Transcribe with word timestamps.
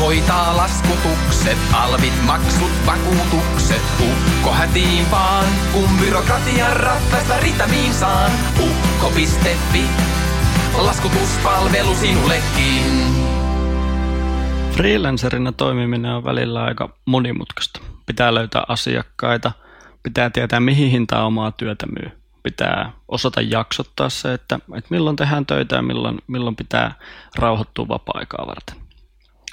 hoitaa 0.00 0.56
laskutukset, 0.56 1.58
alvit, 1.72 2.22
maksut, 2.26 2.70
vakuutukset. 2.86 3.82
Ukko 4.00 4.52
hätiin 4.52 5.10
vaan, 5.10 5.44
kun 5.72 5.88
byrokratian 6.00 6.76
ratkaista 6.76 7.40
ritamiin 7.40 7.94
saan. 7.94 8.30
Ukko.fi, 8.60 9.84
laskutuspalvelu 10.78 11.94
sinullekin. 11.94 13.04
Freelancerina 14.72 15.52
toimiminen 15.52 16.10
on 16.10 16.24
välillä 16.24 16.64
aika 16.64 16.88
monimutkaista. 17.06 17.80
Pitää 18.06 18.34
löytää 18.34 18.64
asiakkaita, 18.68 19.52
pitää 20.02 20.30
tietää 20.30 20.60
mihin 20.60 20.90
hintaan 20.90 21.24
omaa 21.24 21.52
työtä 21.52 21.86
myy. 21.86 22.10
Pitää 22.42 22.92
osata 23.08 23.40
jaksottaa 23.40 24.08
se, 24.08 24.34
että, 24.34 24.54
että 24.54 24.88
milloin 24.90 25.16
tehdään 25.16 25.46
töitä 25.46 25.76
ja 25.76 25.82
milloin, 25.82 26.18
milloin 26.26 26.56
pitää 26.56 26.94
rauhoittua 27.36 27.88
vapaa-aikaa 27.88 28.46
varten. 28.46 28.79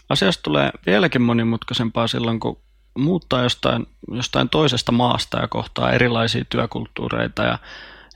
Asiasta 0.09 0.43
tulee 0.43 0.71
vieläkin 0.85 1.21
monimutkaisempaa 1.21 2.07
silloin, 2.07 2.39
kun 2.39 2.61
muuttaa 2.97 3.43
jostain, 3.43 3.85
jostain 4.11 4.49
toisesta 4.49 4.91
maasta 4.91 5.39
ja 5.39 5.47
kohtaa 5.47 5.91
erilaisia 5.91 6.45
työkulttuureita 6.49 7.43
ja, 7.43 7.59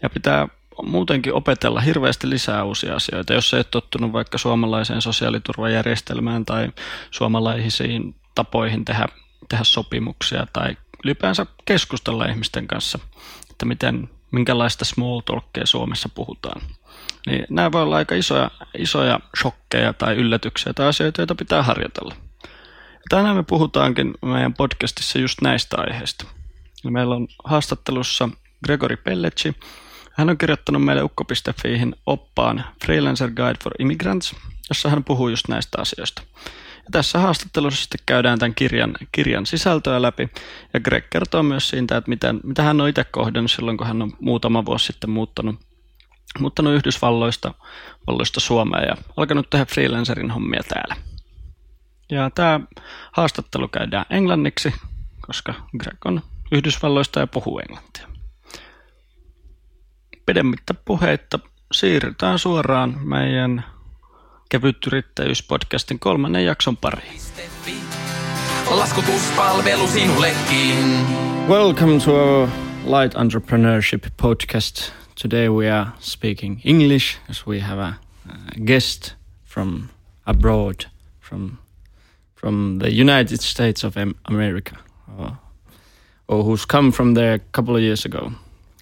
ja 0.02 0.10
pitää 0.10 0.48
muutenkin 0.84 1.34
opetella 1.34 1.82
hirveästi 1.82 2.30
lisää 2.30 2.64
uusia 2.64 2.96
asioita. 2.96 3.34
Jos 3.34 3.54
ei 3.54 3.64
tottunut 3.64 4.14
vaikka 4.14 4.38
suomalaiseen 4.38 5.02
sosiaaliturvajärjestelmään 5.02 6.46
tai 6.46 6.72
suomalaisiin 7.12 8.16
tapoihin 8.36 8.86
tehdä, 8.86 9.08
tehdä 9.50 9.64
sopimuksia 9.64 10.48
tai 10.54 10.78
ylipäänsä 11.04 11.46
keskustella 11.66 12.26
ihmisten 12.26 12.68
kanssa, 12.68 13.00
että 13.52 13.66
miten, 13.66 14.10
minkälaista 14.32 14.86
small 14.86 15.20
talkia 15.20 15.66
Suomessa 15.66 16.10
puhutaan. 16.10 16.62
Niin 17.28 17.46
nämä 17.50 17.72
voi 17.72 17.82
olla 17.82 17.96
aika 17.96 18.16
isoja, 18.16 18.52
isoja 18.78 19.20
shokkeja 19.42 19.94
tai 19.94 20.16
yllätyksiä 20.16 20.74
tai 20.74 20.88
asioita, 20.88 21.22
joita 21.22 21.36
pitää 21.36 21.64
harjoitella. 21.64 22.16
Tänään 23.10 23.36
me 23.36 23.44
puhutaankin 23.44 24.14
meidän 24.26 24.54
podcastissa 24.54 25.20
just 25.20 25.42
näistä 25.42 25.78
aiheista. 25.80 26.26
Meillä 26.84 27.16
on 27.16 27.28
haastattelussa 27.44 28.30
Gregory 28.66 28.98
Pellecci, 28.98 29.56
hän 30.14 30.30
on 30.30 30.38
kirjoittanut 30.38 30.84
meille 30.84 31.04
ukko.fiihin 31.04 31.96
oppaan 32.06 32.66
Freelancer 32.86 33.32
Guide 33.32 33.60
for 33.64 33.74
Immigrants, 33.80 34.36
jossa 34.70 34.90
hän 34.90 35.04
puhuu 35.04 35.30
just 35.30 35.48
näistä 35.48 35.82
asioista. 35.82 36.22
Ja 36.78 36.88
tässä 36.92 37.20
haastattelussa 37.20 37.82
sitten 37.82 38.00
käydään 38.06 38.40
tämän 38.40 38.56
kirjan, 38.56 38.94
kirjan 39.12 39.46
sisältöä 39.46 40.02
läpi, 40.02 40.30
ja 40.74 40.80
Greg 40.80 41.06
kertoo 41.10 41.44
myös 41.44 41.70
siitä, 41.70 41.98
että 41.98 42.10
miten, 42.10 42.40
mitä 42.44 42.64
hän 42.64 42.82
on 42.82 42.90
itse 42.90 43.04
kohdannut 43.04 43.52
silloin, 43.52 43.78
kun 43.78 43.88
hän 43.88 44.02
on 44.02 44.12
muutama 44.20 44.66
vuosi 44.66 44.86
sitten 44.86 45.10
muuttanut, 45.10 45.60
muuttanut 46.40 46.74
Yhdysvalloista 46.74 47.54
Valloista 48.08 48.40
Suomeen 48.40 48.88
ja 48.88 48.96
alkanut 49.18 49.50
tehdä 49.50 49.66
freelancerin 49.66 50.32
hommia 50.32 50.62
täällä. 50.70 50.96
Ja 52.12 52.30
tämä 52.36 52.60
haastattelu 53.12 53.68
käydään 53.68 54.06
englanniksi, 54.10 54.74
koska 55.22 55.54
Greg 55.78 56.06
on 56.06 56.22
Yhdysvalloista 56.52 57.20
ja 57.20 57.28
puhuu 57.28 57.60
englantia 57.60 58.12
pidemmittä 60.26 60.74
puheitta 60.74 61.40
siirrytään 61.72 62.40
suoraan 62.40 63.00
meidän 63.04 63.66
kevyt 64.50 64.78
yrittäjyyspodcastin 64.88 66.00
kolmannen 66.00 66.46
jakson 66.46 66.78
pariin. 66.78 67.22
Laskutuspalvelu 68.70 69.88
sinullekin. 69.88 71.08
Welcome 71.48 72.00
to 72.06 72.12
our 72.12 72.48
Light 72.86 73.18
Entrepreneurship 73.18 74.04
podcast. 74.22 75.01
Today 75.16 75.50
we 75.50 75.68
are 75.68 75.94
speaking 76.00 76.62
English 76.64 77.18
as 77.28 77.46
we 77.46 77.60
have 77.60 77.78
a, 77.78 78.00
guest 78.66 79.16
from 79.44 79.90
abroad, 80.26 80.86
from 81.20 81.60
from 82.34 82.80
the 82.80 82.92
United 82.92 83.42
States 83.42 83.84
of 83.84 83.98
America, 84.26 84.78
or, 85.18 85.38
or 86.28 86.44
who's 86.44 86.66
come 86.66 86.92
from 86.92 87.14
there 87.14 87.34
a 87.36 87.40
couple 87.40 87.76
of 87.76 87.82
years 87.82 88.06
ago. 88.06 88.32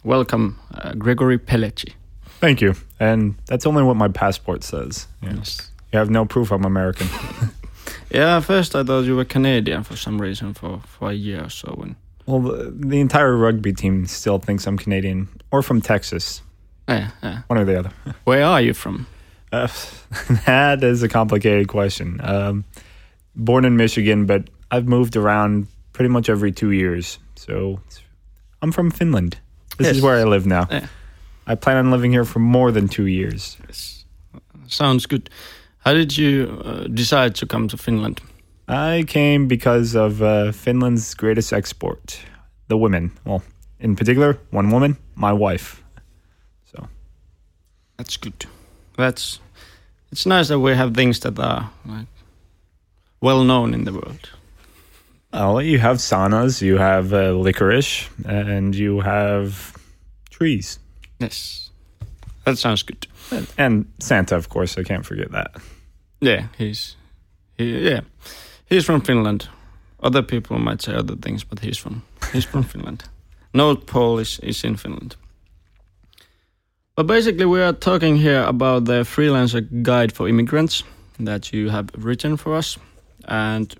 Welcome, 0.03 0.57
uh, 0.73 0.93
Gregory 0.93 1.37
Pellechi. 1.37 1.93
Thank 2.39 2.61
you. 2.61 2.75
And 2.99 3.35
that's 3.47 3.65
only 3.65 3.83
what 3.83 3.97
my 3.97 4.07
passport 4.07 4.63
says. 4.63 5.07
Yes. 5.21 5.71
You 5.91 5.99
have 5.99 6.09
no 6.09 6.25
proof 6.25 6.51
I'm 6.51 6.63
American. 6.63 7.07
yeah, 8.11 8.39
first 8.39 8.75
I 8.75 8.83
thought 8.83 9.05
you 9.05 9.17
were 9.17 9.25
Canadian 9.25 9.83
for 9.83 9.97
some 9.97 10.21
reason 10.21 10.53
for, 10.53 10.81
for 10.85 11.09
a 11.09 11.13
year 11.13 11.43
or 11.45 11.49
so. 11.49 11.77
And 11.81 11.95
well, 12.29 12.41
the, 12.41 12.71
the 12.71 12.99
entire 12.99 13.35
rugby 13.35 13.73
team 13.73 14.05
still 14.05 14.39
thinks 14.39 14.67
I'm 14.67 14.77
Canadian 14.77 15.27
or 15.51 15.61
from 15.61 15.81
Texas. 15.81 16.41
Yeah, 16.87 17.09
yeah. 17.23 17.41
One 17.47 17.59
or 17.59 17.65
the 17.65 17.79
other. 17.79 17.91
Where 18.23 18.43
are 18.43 18.61
you 18.61 18.73
from? 18.73 19.07
Uh, 19.51 19.67
that 20.45 20.83
is 20.83 21.03
a 21.03 21.09
complicated 21.09 21.67
question. 21.67 22.19
Um, 22.23 22.65
born 23.35 23.65
in 23.65 23.77
Michigan, 23.77 24.25
but 24.25 24.49
I've 24.71 24.87
moved 24.87 25.15
around 25.15 25.67
pretty 25.93 26.09
much 26.09 26.29
every 26.29 26.51
two 26.51 26.71
years. 26.71 27.19
So 27.35 27.79
I'm 28.61 28.71
from 28.71 28.91
Finland. 28.91 29.37
This 29.77 29.87
yes. 29.87 29.95
is 29.97 30.01
where 30.01 30.17
I 30.17 30.23
live 30.23 30.45
now. 30.45 30.67
Yeah. 30.69 30.87
I 31.47 31.55
plan 31.55 31.77
on 31.77 31.89
living 31.89 32.11
here 32.11 32.25
for 32.25 32.39
more 32.39 32.71
than 32.71 32.87
two 32.87 33.07
years. 33.07 33.57
Yes. 33.67 34.05
Sounds 34.67 35.07
good. 35.07 35.29
How 35.79 35.93
did 35.93 36.17
you 36.17 36.61
uh, 36.63 36.87
decide 36.87 37.33
to 37.35 37.47
come 37.47 37.67
to 37.69 37.77
Finland? 37.77 38.21
I 38.69 39.03
came 39.07 39.47
because 39.47 39.95
of 39.95 40.21
uh, 40.21 40.51
Finland's 40.51 41.15
greatest 41.15 41.51
export, 41.51 42.19
the 42.67 42.77
women. 42.77 43.11
Well, 43.25 43.41
in 43.79 43.95
particular, 43.95 44.37
one 44.51 44.69
woman, 44.69 44.97
my 45.15 45.33
wife. 45.33 45.83
So 46.65 46.87
that's 47.97 48.15
good. 48.15 48.45
That's 48.95 49.39
it's 50.11 50.27
nice 50.27 50.49
that 50.49 50.59
we 50.59 50.75
have 50.75 50.93
things 50.93 51.19
that 51.21 51.39
are 51.39 51.71
like 51.85 52.07
well 53.21 53.43
known 53.43 53.73
in 53.73 53.85
the 53.85 53.93
world. 53.93 54.29
Oh, 55.33 55.59
you 55.59 55.79
have 55.79 55.97
saunas, 55.97 56.61
you 56.61 56.77
have 56.77 57.11
uh, 57.13 57.31
licorice, 57.33 58.07
and 58.25 58.75
you 58.75 58.99
have 59.01 59.75
trees. 60.29 60.79
Yes, 61.19 61.71
that 62.45 62.57
sounds 62.57 62.83
good. 62.83 63.07
And, 63.31 63.47
and 63.57 63.85
Santa, 63.99 64.35
of 64.35 64.49
course, 64.49 64.77
I 64.77 64.83
can't 64.83 65.05
forget 65.05 65.31
that. 65.31 65.55
Yeah, 66.21 66.47
he's 66.57 66.95
he, 67.57 67.89
yeah, 67.89 68.01
he's 68.69 68.85
from 68.85 69.01
Finland. 69.01 69.49
Other 70.01 70.21
people 70.21 70.59
might 70.59 70.81
say 70.81 70.93
other 70.93 71.15
things, 71.15 71.43
but 71.43 71.59
he's 71.59 71.77
from 71.77 72.03
he's 72.33 72.45
from 72.45 72.63
Finland. 72.71 73.03
North 73.53 73.85
Pole 73.85 74.19
is, 74.21 74.39
is 74.39 74.63
in 74.63 74.77
Finland. 74.77 75.15
But 76.95 77.07
basically, 77.07 77.45
we 77.45 77.61
are 77.61 77.73
talking 77.73 78.17
here 78.17 78.43
about 78.43 78.85
the 78.85 79.03
freelancer 79.03 79.65
guide 79.83 80.11
for 80.11 80.27
immigrants 80.27 80.83
that 81.19 81.53
you 81.53 81.69
have 81.69 81.89
written 81.97 82.37
for 82.37 82.55
us, 82.55 82.77
and 83.25 83.73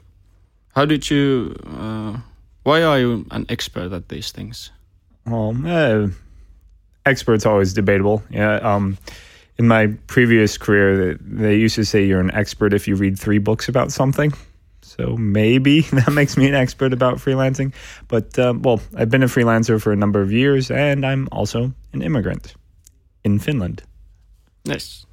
how 0.76 0.86
did 0.86 1.10
you? 1.10 1.56
Uh, 1.66 2.18
why 2.64 2.84
are 2.84 3.00
you 3.00 3.26
an 3.32 3.46
expert 3.50 3.94
at 3.94 4.10
these 4.10 4.32
things? 4.32 4.72
Well, 5.26 5.56
uh, 5.66 6.08
expert's 7.06 7.46
always 7.46 7.74
debatable. 7.74 8.24
Yeah. 8.30 8.56
Um, 8.58 8.98
in 9.58 9.68
my 9.68 9.88
previous 10.08 10.58
career, 10.58 11.18
they 11.22 11.56
used 11.56 11.76
to 11.76 11.84
say 11.84 12.06
you're 12.06 12.22
an 12.22 12.32
expert 12.32 12.74
if 12.74 12.88
you 12.88 12.96
read 12.96 13.20
three 13.20 13.40
books 13.40 13.68
about 13.68 13.92
something. 13.92 14.34
So 14.98 15.16
maybe 15.18 15.82
that 15.92 16.12
makes 16.12 16.38
me 16.38 16.48
an 16.48 16.56
expert 16.56 16.94
about 16.94 17.18
freelancing. 17.18 17.74
But 18.08 18.38
um, 18.40 18.62
well, 18.62 18.82
I've 18.96 19.10
been 19.10 19.24
a 19.24 19.28
freelancer 19.28 19.82
for 19.82 19.92
a 19.92 19.96
number 19.96 20.22
of 20.22 20.32
years, 20.32 20.72
and 20.72 21.06
I'm 21.06 21.28
also 21.32 21.74
an 21.94 22.02
immigrant 22.02 22.56
in 23.24 23.40
Finland. 23.40 23.84
Nice. 24.66 25.06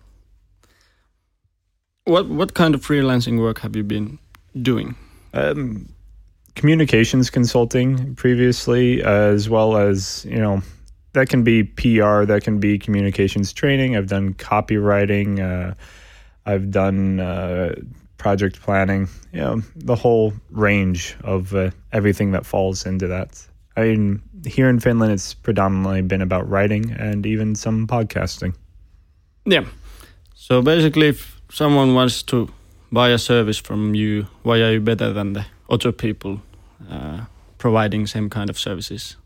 What 2.04 2.28
what 2.28 2.54
kind 2.54 2.74
of 2.74 2.82
freelancing 2.82 3.40
work 3.40 3.60
have 3.60 3.76
you 3.76 3.84
been 3.84 4.18
doing? 4.62 4.94
um, 5.36 5.88
communications 6.54 7.30
consulting 7.30 8.14
previously, 8.14 9.02
as 9.02 9.48
well 9.48 9.76
as 9.76 10.24
you 10.24 10.38
know 10.38 10.62
that 11.12 11.28
can 11.28 11.44
be 11.44 11.62
PR, 11.62 12.24
that 12.24 12.40
can 12.42 12.58
be 12.58 12.78
communications 12.78 13.52
training. 13.52 13.96
I've 13.96 14.08
done 14.08 14.34
copywriting, 14.34 15.40
uh, 15.40 15.74
I've 16.44 16.70
done 16.70 17.20
uh, 17.20 17.74
project 18.18 18.60
planning. 18.60 19.08
You 19.32 19.40
know, 19.40 19.62
the 19.76 19.96
whole 19.96 20.32
range 20.50 21.16
of 21.24 21.54
uh, 21.54 21.70
everything 21.92 22.32
that 22.32 22.46
falls 22.46 22.86
into 22.86 23.06
that. 23.08 23.46
I 23.76 23.82
mean, 23.82 24.22
here 24.46 24.68
in 24.68 24.80
Finland, 24.80 25.12
it's 25.12 25.34
predominantly 25.34 26.02
been 26.02 26.22
about 26.22 26.48
writing 26.48 26.92
and 26.92 27.26
even 27.26 27.54
some 27.54 27.86
podcasting. 27.86 28.54
Yeah. 29.44 29.64
So 30.34 30.62
basically, 30.62 31.08
if 31.08 31.40
someone 31.50 31.94
wants 31.94 32.22
to 32.24 32.48
buy 32.90 33.10
a 33.10 33.18
service 33.18 33.58
from 33.58 33.94
you, 33.94 34.26
why 34.42 34.60
are 34.60 34.72
you 34.72 34.80
better 34.80 35.12
than 35.12 35.34
the 35.34 35.44
other 35.68 35.92
people 35.92 36.40
uh, 36.90 37.24
providing 37.58 38.06
same 38.06 38.30
kind 38.30 38.50
of 38.50 38.58
services? 38.58 39.16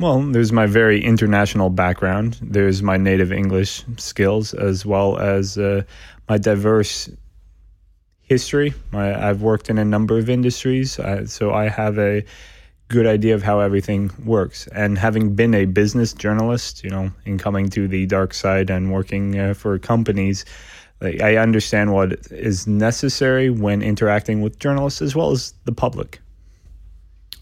Well, 0.00 0.20
there's 0.20 0.52
my 0.52 0.66
very 0.66 1.02
international 1.02 1.70
background. 1.70 2.38
There's 2.40 2.82
my 2.82 2.96
native 2.96 3.32
English 3.32 3.84
skills, 3.96 4.54
as 4.54 4.86
well 4.86 5.18
as 5.18 5.58
uh, 5.58 5.82
my 6.28 6.38
diverse 6.38 7.10
history. 8.28 8.74
My, 8.92 9.28
I've 9.28 9.42
worked 9.42 9.70
in 9.70 9.78
a 9.78 9.84
number 9.84 10.18
of 10.18 10.28
industries, 10.28 10.98
uh, 10.98 11.26
so 11.26 11.52
I 11.52 11.68
have 11.68 11.98
a 11.98 12.24
good 12.88 13.06
idea 13.06 13.34
of 13.34 13.42
how 13.42 13.60
everything 13.60 14.10
works. 14.24 14.66
And 14.68 14.98
having 14.98 15.34
been 15.34 15.54
a 15.54 15.66
business 15.66 16.12
journalist, 16.12 16.82
you 16.82 16.90
know, 16.90 17.10
in 17.24 17.38
coming 17.38 17.68
to 17.70 17.86
the 17.88 18.06
dark 18.06 18.34
side 18.34 18.70
and 18.70 18.92
working 18.92 19.38
uh, 19.38 19.54
for 19.54 19.78
companies, 19.78 20.44
like, 21.00 21.20
I 21.20 21.36
understand 21.36 21.92
what 21.92 22.12
is 22.30 22.66
necessary 22.66 23.50
when 23.50 23.82
interacting 23.82 24.42
with 24.42 24.58
journalists 24.58 25.02
as 25.02 25.14
well 25.14 25.30
as 25.30 25.54
the 25.64 25.72
public. 25.72 26.20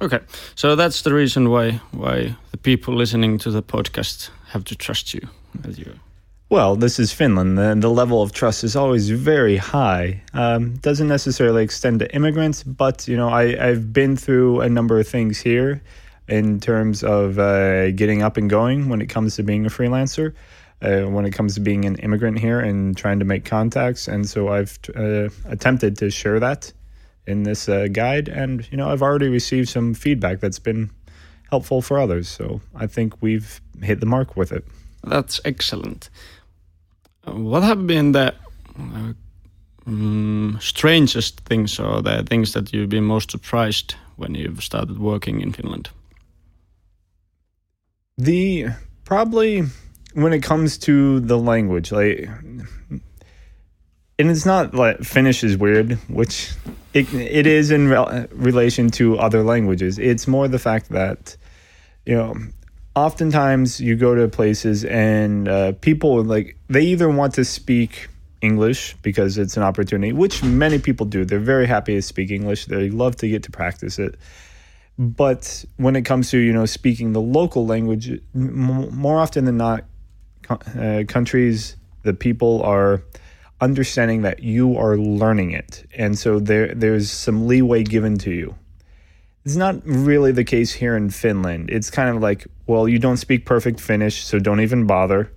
Okay, 0.03 0.21
so 0.57 0.77
that's 0.77 1.03
the 1.03 1.15
reason 1.15 1.49
why 1.49 1.81
why 1.93 2.37
the 2.51 2.59
people 2.59 2.95
listening 2.95 3.39
to 3.39 3.51
the 3.51 3.63
podcast 3.63 4.29
have 4.49 4.63
to 4.65 4.75
trust 4.75 5.15
you 5.15 5.27
as 5.65 5.79
you. 5.79 5.99
Well, 6.49 6.77
this 6.77 7.01
is 7.01 7.13
Finland. 7.13 7.59
and 7.59 7.83
the 7.83 7.89
level 7.89 8.23
of 8.23 8.31
trust 8.31 8.63
is 8.63 8.77
always 8.77 9.11
very 9.11 9.57
high. 9.57 10.23
Um, 10.33 10.77
doesn't 10.77 11.09
necessarily 11.09 11.65
extend 11.65 11.99
to 11.99 12.15
immigrants, 12.15 12.63
but 12.63 13.09
you 13.09 13.17
know, 13.17 13.29
I, 13.29 13.57
I've 13.61 13.93
been 13.93 14.17
through 14.17 14.61
a 14.61 14.69
number 14.69 15.01
of 15.01 15.09
things 15.09 15.41
here 15.41 15.83
in 16.29 16.61
terms 16.61 17.03
of 17.03 17.41
uh, 17.41 17.91
getting 17.91 18.23
up 18.23 18.37
and 18.37 18.49
going 18.49 18.89
when 18.89 19.03
it 19.03 19.07
comes 19.07 19.35
to 19.37 19.43
being 19.43 19.67
a 19.67 19.69
freelancer, 19.69 20.35
uh, 20.83 21.11
when 21.11 21.25
it 21.25 21.33
comes 21.33 21.55
to 21.55 21.61
being 21.61 21.85
an 21.85 21.97
immigrant 21.97 22.39
here 22.39 22.61
and 22.61 22.97
trying 22.97 23.19
to 23.19 23.25
make 23.25 23.45
contacts. 23.45 24.07
And 24.07 24.29
so 24.29 24.49
I've 24.49 24.79
uh, 24.95 25.31
attempted 25.47 25.99
to 25.99 26.11
share 26.11 26.39
that 26.39 26.73
in 27.27 27.43
this 27.43 27.69
uh, 27.69 27.89
guide, 27.91 28.29
and 28.29 28.71
you 28.71 28.77
know, 28.77 28.89
I've 28.89 29.03
already 29.03 29.29
received 29.29 29.69
some 29.69 29.95
feedback 29.95 30.39
that's 30.39 30.61
been 30.61 30.91
helpful 31.51 31.83
for 31.83 31.99
others. 31.99 32.29
So 32.29 32.61
I 32.77 32.87
think 32.87 33.21
we've 33.21 33.61
hit 33.83 33.99
the 33.99 34.07
mark 34.07 34.37
with 34.37 34.53
it. 34.53 34.65
That's 35.03 35.41
excellent. 35.45 36.11
What 37.27 37.63
have 37.63 37.87
been 37.87 38.13
the 38.13 38.35
uh, 38.79 39.13
um, 39.87 40.59
strangest 40.61 41.41
things 41.41 41.79
or 41.79 42.03
the 42.03 42.23
things 42.23 42.53
that 42.53 42.73
you've 42.73 42.89
been 42.89 43.05
most 43.05 43.31
surprised 43.31 43.95
when 44.17 44.35
you've 44.35 44.63
started 44.63 44.99
working 44.99 45.41
in 45.41 45.53
Finland? 45.53 45.91
The 48.19 48.69
probably 49.05 49.65
when 50.15 50.33
it 50.33 50.43
comes 50.43 50.79
to 50.79 51.21
the 51.21 51.37
language, 51.37 51.93
like, 51.93 52.29
and 52.91 54.31
it's 54.31 54.47
not 54.47 54.75
like 54.75 55.01
Finnish 55.03 55.45
is 55.45 55.57
weird, 55.57 55.93
which 56.09 56.53
it 56.95 57.13
it 57.13 57.47
is 57.47 57.71
in 57.71 57.89
re- 57.89 58.27
relation 58.33 58.91
to 58.93 59.19
other 59.19 59.43
languages. 59.43 59.99
It's 59.99 60.27
more 60.27 60.49
the 60.49 60.59
fact 60.59 60.89
that 60.91 61.37
you 62.07 62.15
know 62.15 62.35
oftentimes 62.97 63.79
you 63.79 63.95
go 63.95 64.15
to 64.15 64.27
places 64.27 64.85
and 64.85 65.47
uh, 65.47 65.73
people 65.81 66.25
like 66.25 66.57
they 66.69 66.83
either 66.83 67.09
want 67.09 67.35
to 67.35 67.45
speak 67.45 68.09
English 68.41 68.97
because 69.03 69.39
it's 69.39 69.57
an 69.57 69.63
opportunity, 69.63 70.13
which 70.13 70.43
many 70.43 70.79
people 70.79 71.07
do. 71.07 71.25
They're 71.25 71.39
very 71.39 71.67
happy 71.67 71.95
to 71.95 72.03
speak 72.03 72.31
English. 72.31 72.67
They 72.67 72.91
love 72.91 73.17
to 73.17 73.29
get 73.29 73.43
to 73.45 73.51
practice 73.51 73.99
it. 73.99 74.17
But 74.99 75.65
when 75.77 75.95
it 75.95 76.03
comes 76.03 76.31
to 76.31 76.39
you 76.39 76.53
know 76.53 76.65
speaking 76.67 77.13
the 77.13 77.21
local 77.21 77.67
language, 77.67 78.09
m- 78.35 78.95
more 78.97 79.21
often 79.21 79.45
than 79.45 79.59
not, 79.59 79.85
uh, 80.49 81.05
countries 81.07 81.77
the 82.03 82.15
people 82.15 82.63
are 82.63 83.03
understanding 83.61 84.23
that 84.23 84.43
you 84.43 84.77
are 84.79 84.97
learning 84.97 85.51
it, 85.51 85.85
and 85.95 86.19
so 86.19 86.41
there 86.41 86.75
there's 86.75 87.11
some 87.11 87.47
leeway 87.47 87.83
given 87.83 88.17
to 88.19 88.31
you. 88.31 88.55
It's 89.47 89.55
not 89.55 89.77
really 89.85 90.33
the 90.33 90.43
case 90.43 90.73
here 90.73 90.97
in 90.97 91.09
Finland. 91.09 91.71
It's 91.71 91.89
kind 91.89 92.11
of 92.11 92.21
like, 92.21 92.49
well, 92.67 92.89
you 92.89 92.99
don't 92.99 93.17
speak 93.17 93.47
perfect 93.47 93.79
Finnish, 93.79 94.25
so 94.25 94.41
don't 94.41 94.59
even 94.59 94.89
bother, 94.89 95.31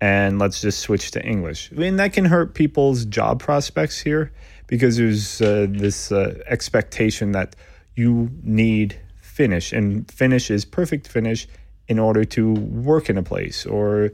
and 0.00 0.40
let's 0.40 0.60
just 0.60 0.80
switch 0.80 1.12
to 1.12 1.24
English. 1.24 1.70
I 1.70 1.76
mean, 1.76 1.94
that 1.94 2.12
can 2.12 2.24
hurt 2.24 2.54
people's 2.54 3.04
job 3.04 3.38
prospects 3.38 4.00
here 4.00 4.32
because 4.66 4.96
there's 4.96 5.40
uh, 5.40 5.68
this 5.70 6.10
uh, 6.10 6.42
expectation 6.48 7.30
that 7.32 7.54
you 7.94 8.30
need 8.42 9.00
Finnish, 9.20 9.72
and 9.72 10.10
Finnish 10.10 10.50
is 10.50 10.64
perfect 10.64 11.06
Finnish 11.06 11.46
in 11.86 12.00
order 12.00 12.24
to 12.24 12.52
work 12.52 13.08
in 13.08 13.16
a 13.16 13.22
place 13.22 13.64
or 13.64 14.10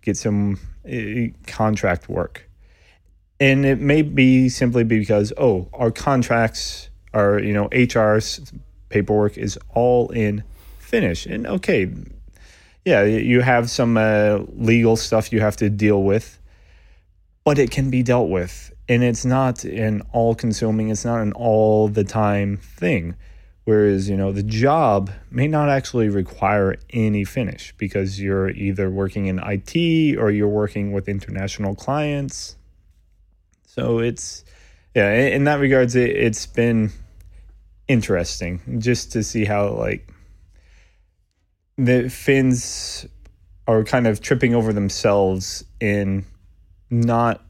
get 0.00 0.16
some 0.16 0.58
uh, 0.90 1.28
contract 1.46 2.08
work. 2.08 2.48
And 3.38 3.66
it 3.66 3.78
may 3.78 4.00
be 4.00 4.48
simply 4.48 4.84
because, 4.84 5.34
oh, 5.36 5.68
our 5.74 5.90
contracts 5.90 6.88
are, 7.12 7.38
you 7.38 7.52
know, 7.52 7.68
HR's 7.72 8.40
paperwork 8.90 9.38
is 9.38 9.58
all 9.70 10.10
in 10.10 10.44
Finnish. 10.78 11.24
And 11.24 11.46
okay, 11.46 11.90
yeah, 12.84 13.04
you 13.04 13.40
have 13.40 13.70
some 13.70 13.96
uh, 13.96 14.40
legal 14.52 14.96
stuff 14.96 15.32
you 15.32 15.40
have 15.40 15.56
to 15.56 15.70
deal 15.70 16.02
with, 16.02 16.38
but 17.44 17.58
it 17.58 17.70
can 17.70 17.90
be 17.90 18.02
dealt 18.02 18.28
with. 18.28 18.72
And 18.88 19.04
it's 19.04 19.24
not 19.24 19.64
an 19.64 20.02
all 20.12 20.34
consuming, 20.34 20.90
it's 20.90 21.04
not 21.04 21.20
an 21.20 21.32
all 21.32 21.88
the 21.88 22.04
time 22.04 22.56
thing. 22.58 23.14
Whereas, 23.64 24.08
you 24.08 24.16
know, 24.16 24.32
the 24.32 24.42
job 24.42 25.10
may 25.30 25.46
not 25.46 25.68
actually 25.68 26.08
require 26.08 26.76
any 26.90 27.24
Finnish 27.24 27.72
because 27.78 28.20
you're 28.20 28.50
either 28.50 28.90
working 28.90 29.26
in 29.26 29.38
IT 29.38 30.18
or 30.18 30.30
you're 30.30 30.48
working 30.48 30.92
with 30.92 31.08
international 31.08 31.76
clients. 31.76 32.56
So 33.66 34.00
it's, 34.00 34.44
yeah, 34.96 35.12
in 35.12 35.44
that 35.44 35.60
regards, 35.60 35.94
it, 35.94 36.10
it's 36.10 36.46
been 36.46 36.90
interesting 37.90 38.60
just 38.78 39.12
to 39.12 39.22
see 39.22 39.44
how, 39.44 39.68
like, 39.70 40.08
the 41.76 42.08
Finns 42.08 43.06
are 43.66 43.84
kind 43.84 44.06
of 44.06 44.20
tripping 44.20 44.54
over 44.54 44.72
themselves 44.72 45.64
in 45.80 46.24
not 46.90 47.42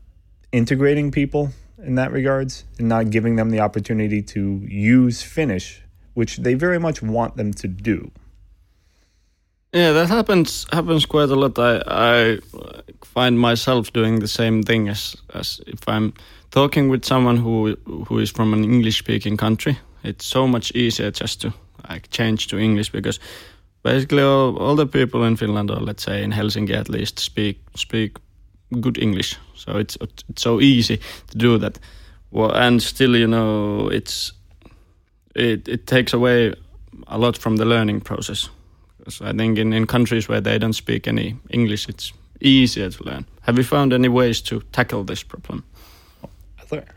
integrating 0.53 1.11
people 1.11 1.51
in 1.79 1.95
that 1.95 2.13
regards 2.13 2.65
and 2.79 2.89
not 2.89 3.11
giving 3.11 3.37
them 3.37 3.51
the 3.51 3.61
opportunity 3.61 4.23
to 4.23 4.63
use 4.67 5.23
Finnish 5.23 5.83
which 6.15 6.39
they 6.39 6.55
very 6.55 6.79
much 6.79 7.03
want 7.03 7.37
them 7.37 7.53
to 7.53 7.69
do. 7.69 8.11
Yeah, 9.73 9.93
that 9.93 10.09
happens 10.09 10.67
happens 10.73 11.07
quite 11.07 11.31
a 11.31 11.37
lot. 11.37 11.59
I 11.59 11.83
I 11.87 12.39
find 13.05 13.39
myself 13.39 13.93
doing 13.93 14.21
the 14.21 14.29
same 14.29 14.63
thing 14.63 14.89
as 14.89 15.17
as 15.33 15.61
if 15.67 15.89
I'm 15.89 16.13
talking 16.51 16.91
with 16.91 17.05
someone 17.05 17.37
who 17.37 17.77
who 18.09 18.19
is 18.19 18.31
from 18.31 18.53
an 18.53 18.65
English 18.65 18.99
speaking 18.99 19.37
country. 19.37 19.79
It's 20.03 20.27
so 20.27 20.47
much 20.47 20.73
easier 20.75 21.11
just 21.11 21.41
to 21.41 21.53
like 21.89 22.11
change 22.11 22.49
to 22.49 22.59
English 22.59 22.91
because 22.91 23.21
basically 23.83 24.23
all, 24.23 24.57
all 24.59 24.77
the 24.77 24.87
people 24.87 25.25
in 25.25 25.37
Finland 25.37 25.71
or 25.71 25.81
let's 25.81 26.03
say 26.03 26.23
in 26.23 26.33
Helsinki 26.33 26.75
at 26.75 26.89
least 26.89 27.19
speak 27.19 27.59
speak 27.75 28.19
good 28.81 28.99
English. 28.99 29.37
So 29.55 29.79
it's 29.79 29.97
it's 30.29 30.43
so 30.43 30.61
easy 30.61 31.01
to 31.31 31.39
do 31.39 31.59
that. 31.59 31.79
Well, 32.31 32.53
and 32.53 32.83
still, 32.83 33.17
you 33.17 33.27
know, 33.27 33.89
it's 33.89 34.33
it, 35.35 35.69
it 35.69 35.87
takes 35.87 36.13
away 36.13 36.55
a 37.07 37.19
lot 37.19 37.39
from 37.39 37.57
the 37.57 37.65
learning 37.65 38.01
process. 38.01 38.51
I 39.21 39.33
think 39.33 39.59
in, 39.59 39.73
in 39.73 39.87
countries 39.87 40.29
where 40.29 40.41
they 40.41 40.59
don't 40.59 40.75
speak 40.75 41.09
any 41.09 41.37
English, 41.51 41.89
it's 41.89 42.13
easier 42.41 42.91
to 42.91 43.05
learn. 43.05 43.27
Have 43.43 43.59
you 43.59 43.65
found 43.65 43.93
any 43.93 44.09
ways 44.09 44.41
to 44.43 44.61
tackle 44.73 45.05
this 45.05 45.23
problem? 45.23 45.65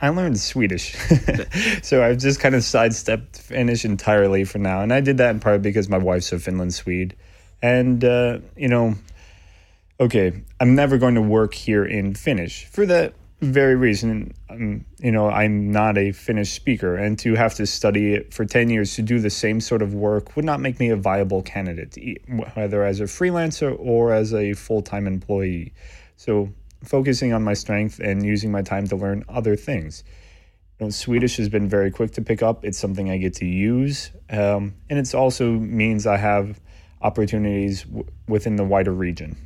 I 0.02 0.10
learned 0.10 0.40
Swedish. 0.40 0.96
so 1.82 2.04
I've 2.04 2.18
just 2.18 2.40
kind 2.40 2.56
of 2.56 2.64
sidestepped 2.64 3.40
Finnish 3.40 3.86
entirely 3.86 4.44
for 4.44 4.60
now. 4.60 4.82
And 4.82 4.94
I 4.94 5.02
did 5.02 5.18
that 5.18 5.32
in 5.32 5.40
part 5.40 5.62
because 5.62 5.90
my 5.90 5.98
wife's 5.98 6.32
a 6.32 6.40
Finland 6.40 6.74
Swede. 6.74 7.16
And, 7.62 8.04
uh, 8.04 8.40
you 8.56 8.68
know, 8.68 8.96
okay, 10.00 10.34
I'm 10.60 10.76
never 10.76 10.98
going 10.98 11.16
to 11.16 11.22
work 11.22 11.54
here 11.54 11.86
in 11.86 12.14
Finnish 12.14 12.66
for 12.66 12.86
that 12.86 13.14
very 13.44 13.76
reason, 13.76 14.34
um, 14.50 14.86
you 15.00 15.12
know, 15.12 15.30
I'm 15.30 15.72
not 15.72 15.98
a 15.98 16.12
Finnish 16.12 16.52
speaker, 16.52 16.96
and 16.96 17.20
to 17.20 17.36
have 17.36 17.54
to 17.56 17.66
study 17.66 18.14
it 18.14 18.34
for 18.34 18.46
10 18.46 18.70
years 18.70 18.96
to 18.96 19.02
do 19.02 19.20
the 19.20 19.30
same 19.30 19.60
sort 19.60 19.82
of 19.82 19.94
work 19.94 20.36
would 20.36 20.46
not 20.46 20.60
make 20.60 20.80
me 20.80 20.90
a 20.90 20.96
viable 20.96 21.42
candidate, 21.42 22.22
whether 22.56 22.84
as 22.84 23.00
a 23.00 23.04
freelancer 23.04 23.76
or 23.80 24.14
as 24.14 24.34
a 24.34 24.54
full 24.54 24.82
time 24.82 25.08
employee. 25.08 25.74
So, 26.16 26.54
focusing 26.84 27.34
on 27.34 27.44
my 27.44 27.54
strength 27.54 28.00
and 28.00 28.26
using 28.26 28.52
my 28.52 28.62
time 28.62 28.88
to 28.88 28.96
learn 28.96 29.24
other 29.30 29.56
things. 29.56 30.04
You 30.80 30.88
know, 30.88 30.90
Swedish 30.90 31.38
has 31.38 31.50
been 31.50 31.70
very 31.70 31.92
quick 31.92 32.12
to 32.12 32.22
pick 32.22 32.44
up. 32.44 32.66
It's 32.66 32.78
something 32.78 33.10
I 33.10 33.18
get 33.18 33.34
to 33.36 33.46
use, 33.46 34.12
um, 34.30 34.76
and 34.90 35.00
it 35.00 35.14
also 35.16 35.52
means 35.52 36.06
I 36.06 36.18
have 36.18 36.60
opportunities 37.02 37.84
w- 37.84 38.06
within 38.28 38.56
the 38.56 38.64
wider 38.64 38.92
region. 38.92 39.38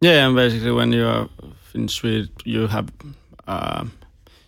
Yeah, 0.00 0.26
and 0.26 0.34
basically, 0.34 0.72
when 0.72 0.92
you 0.92 1.06
are 1.06 1.28
in 1.74 1.88
Sweden, 1.88 2.28
you 2.44 2.66
have 2.66 2.88
uh, 3.46 3.84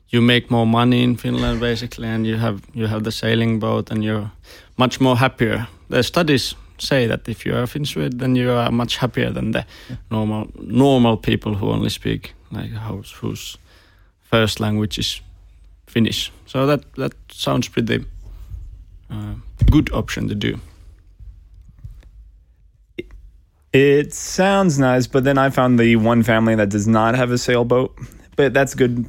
you 0.09 0.21
make 0.21 0.51
more 0.51 0.67
money 0.67 1.03
in 1.03 1.17
Finland 1.17 1.61
basically, 1.61 2.09
and 2.09 2.27
you 2.27 2.37
have 2.37 2.63
you 2.73 2.87
have 2.87 3.05
the 3.05 3.13
sailing 3.13 3.61
boat, 3.61 3.91
and 3.91 4.03
you're 4.05 4.31
much 4.77 5.01
more 5.01 5.17
happier. 5.17 5.69
The 5.89 6.03
studies 6.03 6.55
say 6.85 7.07
that 7.07 7.29
if 7.29 7.47
you 7.47 7.55
are 7.55 7.67
in 7.75 7.85
Sweden, 7.85 8.19
then 8.19 8.37
you 8.37 8.51
are 8.53 8.71
much 8.71 8.97
happier 8.97 9.31
than 9.31 9.53
the 9.53 9.65
normal 10.11 10.51
normal 10.57 11.17
people 11.17 11.55
who 11.55 11.71
only 11.71 11.91
speak 11.91 12.35
like 12.51 12.71
whose, 12.71 13.13
whose 13.13 13.59
first 14.23 14.61
language 14.61 14.99
is 14.99 15.21
Finnish. 15.87 16.33
So 16.47 16.67
that 16.67 16.81
that 16.95 17.13
sounds 17.31 17.69
pretty 17.69 18.05
uh, 19.11 19.35
good 19.71 19.93
option 19.93 20.29
to 20.29 20.35
do. 20.35 20.59
It 23.73 24.15
sounds 24.15 24.79
nice, 24.79 25.09
but 25.09 25.25
then 25.25 25.37
I 25.37 25.51
found 25.51 25.81
the 25.81 25.97
one 25.97 26.23
family 26.23 26.55
that 26.55 26.69
does 26.69 26.87
not 26.87 27.17
have 27.17 27.33
a 27.33 27.39
sailboat. 27.39 27.93
But 28.37 28.55
that's 28.55 28.75
good 28.75 29.05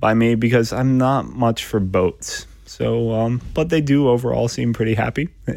by 0.00 0.14
me 0.14 0.34
because 0.34 0.72
I'm 0.72 0.98
not 0.98 1.26
much 1.26 1.64
for 1.64 1.80
boats. 1.80 2.46
So, 2.66 3.12
um, 3.12 3.40
but 3.54 3.68
they 3.68 3.80
do 3.80 4.08
overall 4.08 4.48
seem 4.48 4.72
pretty 4.72 4.94
happy. 4.94 5.28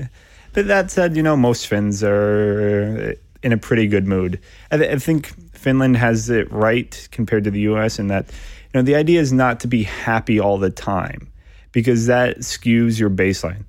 but 0.54 0.68
that 0.68 0.92
said, 0.92 1.16
you 1.16 1.24
know, 1.24 1.36
most 1.36 1.68
Finns 1.68 2.04
are 2.04 3.16
in 3.44 3.52
a 3.52 3.58
pretty 3.58 3.88
good 3.88 4.08
mood. 4.08 4.40
I, 4.72 4.78
th- 4.78 4.90
I 4.90 4.98
think 4.98 5.34
Finland 5.54 5.98
has 5.98 6.30
it 6.30 6.52
right 6.52 7.08
compared 7.12 7.44
to 7.44 7.52
the 7.52 7.62
U.S. 7.62 8.00
in 8.00 8.08
that 8.08 8.28
you 8.28 8.80
know 8.80 8.82
the 8.82 8.96
idea 8.96 9.20
is 9.20 9.34
not 9.34 9.60
to 9.62 9.68
be 9.68 9.84
happy 9.84 10.40
all 10.40 10.58
the 10.58 10.70
time 10.70 11.32
because 11.72 12.06
that 12.08 12.40
skews 12.40 13.00
your 13.00 13.10
baseline. 13.10 13.66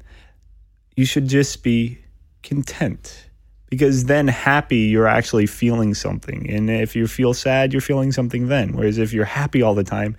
You 0.96 1.04
should 1.04 1.28
just 1.28 1.62
be 1.62 1.98
content 2.42 3.26
because 3.70 4.04
then 4.04 4.28
happy 4.28 4.76
you're 4.76 5.08
actually 5.08 5.46
feeling 5.46 5.94
something 5.94 6.48
and 6.48 6.70
if 6.70 6.94
you 6.94 7.06
feel 7.06 7.34
sad 7.34 7.72
you're 7.72 7.80
feeling 7.80 8.12
something 8.12 8.48
then 8.48 8.76
whereas 8.76 8.98
if 8.98 9.12
you're 9.12 9.24
happy 9.24 9.62
all 9.62 9.74
the 9.74 9.82
time 9.82 10.14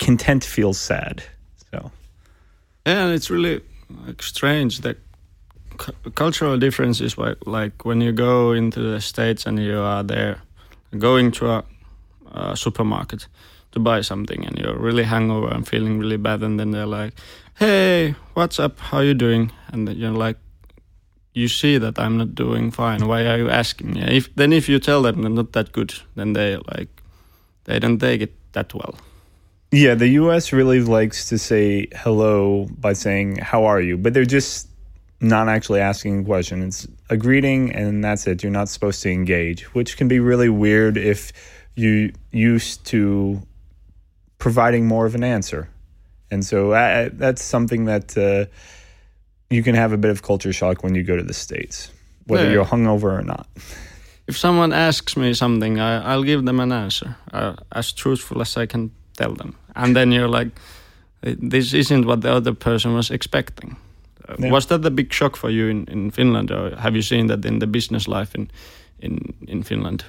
content 0.00 0.44
feels 0.44 0.76
sad 0.76 1.22
so 1.70 1.92
yeah 2.84 3.04
and 3.04 3.14
it's 3.14 3.30
really 3.30 3.62
strange 4.18 4.80
that 4.80 4.98
cu- 5.76 6.10
cultural 6.14 6.58
differences 6.58 7.18
like 7.18 7.38
like 7.46 7.84
when 7.84 8.00
you 8.00 8.12
go 8.12 8.52
into 8.52 8.80
the 8.80 9.00
states 9.00 9.46
and 9.46 9.58
you 9.58 9.78
are 9.78 10.02
there 10.02 10.42
going 10.98 11.32
to 11.32 11.50
a, 11.50 11.64
a 12.32 12.56
supermarket 12.56 13.26
to 13.72 13.80
buy 13.80 14.00
something 14.00 14.46
and 14.46 14.58
you're 14.58 14.78
really 14.78 15.04
hungover 15.04 15.52
and 15.54 15.66
feeling 15.66 15.98
really 15.98 16.16
bad 16.16 16.42
and 16.42 16.58
then 16.58 16.70
they're 16.70 16.86
like 16.86 17.12
hey 17.58 18.14
what's 18.34 18.58
up 18.58 18.78
how 18.78 19.00
you 19.00 19.14
doing 19.14 19.50
and 19.72 19.88
you're 19.96 20.10
like 20.10 20.36
you 21.34 21.48
see 21.48 21.78
that 21.78 21.98
I'm 21.98 22.16
not 22.16 22.34
doing 22.34 22.70
fine. 22.70 23.06
Why 23.06 23.26
are 23.26 23.36
you 23.36 23.50
asking 23.50 23.92
me? 23.92 24.02
If 24.02 24.34
then 24.36 24.52
if 24.52 24.68
you 24.68 24.78
tell 24.78 25.02
them 25.02 25.26
I'm 25.26 25.34
not 25.34 25.52
that 25.52 25.72
good, 25.72 25.92
then 26.14 26.32
they 26.32 26.56
like 26.56 26.88
they 27.64 27.78
don't 27.78 27.98
take 27.98 28.22
it 28.22 28.32
that 28.52 28.72
well. 28.72 28.94
Yeah, 29.72 29.96
the 29.96 30.08
US 30.20 30.52
really 30.52 30.80
likes 30.80 31.28
to 31.28 31.38
say 31.38 31.88
hello 31.92 32.68
by 32.78 32.92
saying 32.92 33.38
how 33.38 33.64
are 33.64 33.80
you, 33.80 33.98
but 33.98 34.14
they're 34.14 34.24
just 34.24 34.68
not 35.20 35.48
actually 35.48 35.80
asking 35.80 36.20
a 36.20 36.24
question. 36.24 36.62
It's 36.62 36.86
a 37.10 37.16
greeting 37.16 37.72
and 37.72 38.02
that's 38.04 38.26
it. 38.26 38.42
You're 38.42 38.52
not 38.52 38.68
supposed 38.68 39.02
to 39.02 39.10
engage, 39.10 39.62
which 39.74 39.96
can 39.96 40.08
be 40.08 40.18
really 40.20 40.48
weird 40.48 40.96
if 40.96 41.32
you 41.76 42.12
used 42.30 42.84
to 42.86 43.40
providing 44.38 44.86
more 44.86 45.06
of 45.06 45.14
an 45.14 45.24
answer. 45.24 45.68
And 46.30 46.44
so 46.44 46.72
uh, 46.72 47.08
that's 47.12 47.42
something 47.42 47.84
that 47.86 48.16
uh, 48.18 48.46
you 49.50 49.62
can 49.62 49.74
have 49.74 49.92
a 49.92 49.96
bit 49.96 50.10
of 50.10 50.22
culture 50.22 50.52
shock 50.52 50.82
when 50.82 50.94
you 50.94 51.02
go 51.02 51.16
to 51.16 51.22
the 51.22 51.34
states, 51.34 51.90
whether 52.26 52.44
Yeah. 52.44 52.52
you're 52.52 52.64
hungover 52.66 53.18
or 53.18 53.22
not. 53.22 53.46
If 54.26 54.38
someone 54.38 54.72
asks 54.72 55.18
me 55.18 55.34
something, 55.34 55.78
I, 55.78 56.00
I'll 56.14 56.22
give 56.24 56.46
them 56.46 56.58
an 56.58 56.72
answer 56.72 57.14
uh, 57.34 57.56
as 57.72 57.92
truthful 57.92 58.40
as 58.40 58.56
I 58.56 58.64
can 58.66 58.90
tell 59.18 59.34
them, 59.34 59.54
and 59.76 59.94
then 59.94 60.12
you're 60.12 60.28
like, 60.40 60.48
this 61.20 61.74
isn't 61.74 62.06
what 62.06 62.22
the 62.22 62.32
other 62.32 62.54
person 62.54 62.94
was 62.94 63.10
expecting. 63.10 63.76
Yeah. 64.38 64.50
Was 64.50 64.66
that 64.66 64.84
a 64.84 64.90
big 64.90 65.12
shock 65.12 65.36
for 65.36 65.50
you 65.50 65.68
in, 65.68 65.86
in 65.88 66.10
Finland, 66.10 66.50
or 66.50 66.76
have 66.76 66.94
you 66.94 67.02
seen 67.02 67.26
that 67.26 67.44
in 67.44 67.58
the 67.58 67.66
business 67.66 68.08
life 68.08 68.34
in 68.34 68.50
in 69.00 69.34
in 69.48 69.62
Finland? 69.62 70.04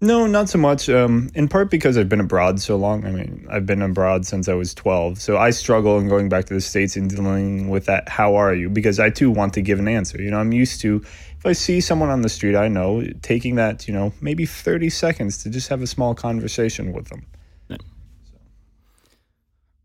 No, 0.00 0.26
not 0.26 0.50
so 0.50 0.58
much. 0.58 0.90
Um, 0.90 1.30
in 1.34 1.48
part 1.48 1.70
because 1.70 1.96
I've 1.96 2.08
been 2.08 2.20
abroad 2.20 2.60
so 2.60 2.76
long. 2.76 3.06
I 3.06 3.10
mean, 3.10 3.46
I've 3.50 3.64
been 3.64 3.80
abroad 3.80 4.26
since 4.26 4.46
I 4.46 4.52
was 4.52 4.74
12. 4.74 5.18
So 5.18 5.38
I 5.38 5.50
struggle 5.50 5.98
in 5.98 6.06
going 6.06 6.28
back 6.28 6.44
to 6.46 6.54
the 6.54 6.60
States 6.60 6.96
and 6.96 7.08
dealing 7.08 7.70
with 7.70 7.86
that, 7.86 8.06
how 8.06 8.34
are 8.34 8.54
you? 8.54 8.68
Because 8.68 9.00
I 9.00 9.08
too 9.08 9.30
want 9.30 9.54
to 9.54 9.62
give 9.62 9.78
an 9.78 9.88
answer. 9.88 10.20
You 10.20 10.30
know, 10.30 10.38
I'm 10.38 10.52
used 10.52 10.82
to, 10.82 11.02
if 11.38 11.46
I 11.46 11.54
see 11.54 11.80
someone 11.80 12.10
on 12.10 12.20
the 12.20 12.28
street 12.28 12.56
I 12.56 12.68
know, 12.68 13.04
taking 13.22 13.54
that, 13.54 13.88
you 13.88 13.94
know, 13.94 14.12
maybe 14.20 14.44
30 14.44 14.90
seconds 14.90 15.42
to 15.44 15.48
just 15.48 15.68
have 15.68 15.80
a 15.80 15.86
small 15.86 16.14
conversation 16.14 16.92
with 16.92 17.08
them. 17.08 17.24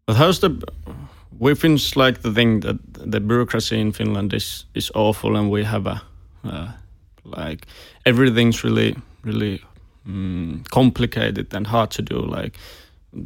But 0.06 0.18
how's 0.18 0.42
the 0.42 0.62
we 1.42 1.56
Finns 1.56 1.96
like 1.96 2.22
to 2.22 2.32
think 2.32 2.64
that 2.64 2.78
the 3.12 3.20
bureaucracy 3.20 3.80
in 3.80 3.92
Finland 3.92 4.34
is 4.34 4.66
is 4.76 4.92
awful, 4.94 5.36
and 5.36 5.50
we 5.50 5.64
have 5.64 5.88
a 5.88 6.02
uh, 6.44 6.68
like 7.26 7.66
everything's 8.06 8.64
really 8.64 8.96
really 9.24 9.60
mm, 10.08 10.64
complicated 10.70 11.54
and 11.56 11.68
hard 11.68 11.90
to 11.92 12.02
do. 12.04 12.20
Like 12.20 12.60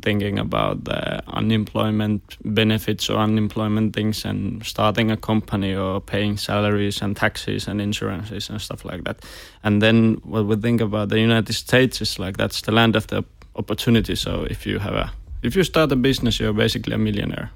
thinking 0.02 0.40
about 0.40 0.86
the 0.86 1.22
unemployment 1.28 2.22
benefits 2.44 3.10
or 3.10 3.18
unemployment 3.18 3.94
things, 3.94 4.26
and 4.26 4.66
starting 4.66 5.12
a 5.12 5.18
company 5.18 5.76
or 5.76 6.00
paying 6.00 6.38
salaries 6.38 7.02
and 7.02 7.18
taxes 7.18 7.68
and 7.68 7.82
insurances 7.82 8.50
and 8.50 8.62
stuff 8.62 8.86
like 8.86 9.04
that. 9.04 9.26
And 9.62 9.82
then 9.82 10.22
what 10.24 10.46
we 10.46 10.56
think 10.56 10.82
about 10.82 11.10
the 11.10 11.20
United 11.20 11.54
States 11.54 12.02
is 12.02 12.18
like 12.18 12.38
that's 12.38 12.62
the 12.62 12.72
land 12.72 12.96
of 12.96 13.08
the 13.08 13.24
opportunity. 13.56 14.16
So 14.16 14.48
if 14.50 14.66
you 14.66 14.80
have 14.80 14.94
a 14.94 15.12
if 15.44 15.56
you 15.58 15.64
start 15.64 15.92
a 15.92 15.98
business, 15.98 16.40
you're 16.40 16.54
basically 16.54 16.94
a 16.94 16.98
millionaire 16.98 17.52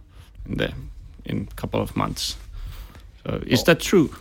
in 0.48 0.58
the 0.58 0.74
in 1.26 1.48
a 1.52 1.56
couple 1.56 1.82
of 1.82 1.96
months. 1.96 2.38
So 3.24 3.42
is 3.46 3.64
that 3.66 3.80
true? 3.80 4.14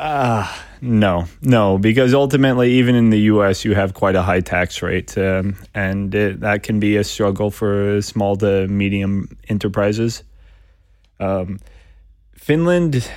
Ah, 0.00 0.64
no, 0.80 1.24
no, 1.42 1.76
because 1.76 2.14
ultimately, 2.14 2.70
even 2.74 2.94
in 2.94 3.10
the 3.10 3.18
U.S., 3.32 3.64
you 3.64 3.74
have 3.74 3.94
quite 3.94 4.14
a 4.14 4.22
high 4.22 4.38
tax 4.40 4.80
rate, 4.80 5.18
um, 5.18 5.56
and 5.74 6.14
it, 6.14 6.38
that 6.40 6.62
can 6.62 6.78
be 6.78 6.96
a 6.96 7.02
struggle 7.02 7.50
for 7.50 8.00
small 8.00 8.36
to 8.36 8.68
medium 8.68 9.36
enterprises. 9.48 10.22
Um, 11.18 11.58
Finland, 12.34 13.10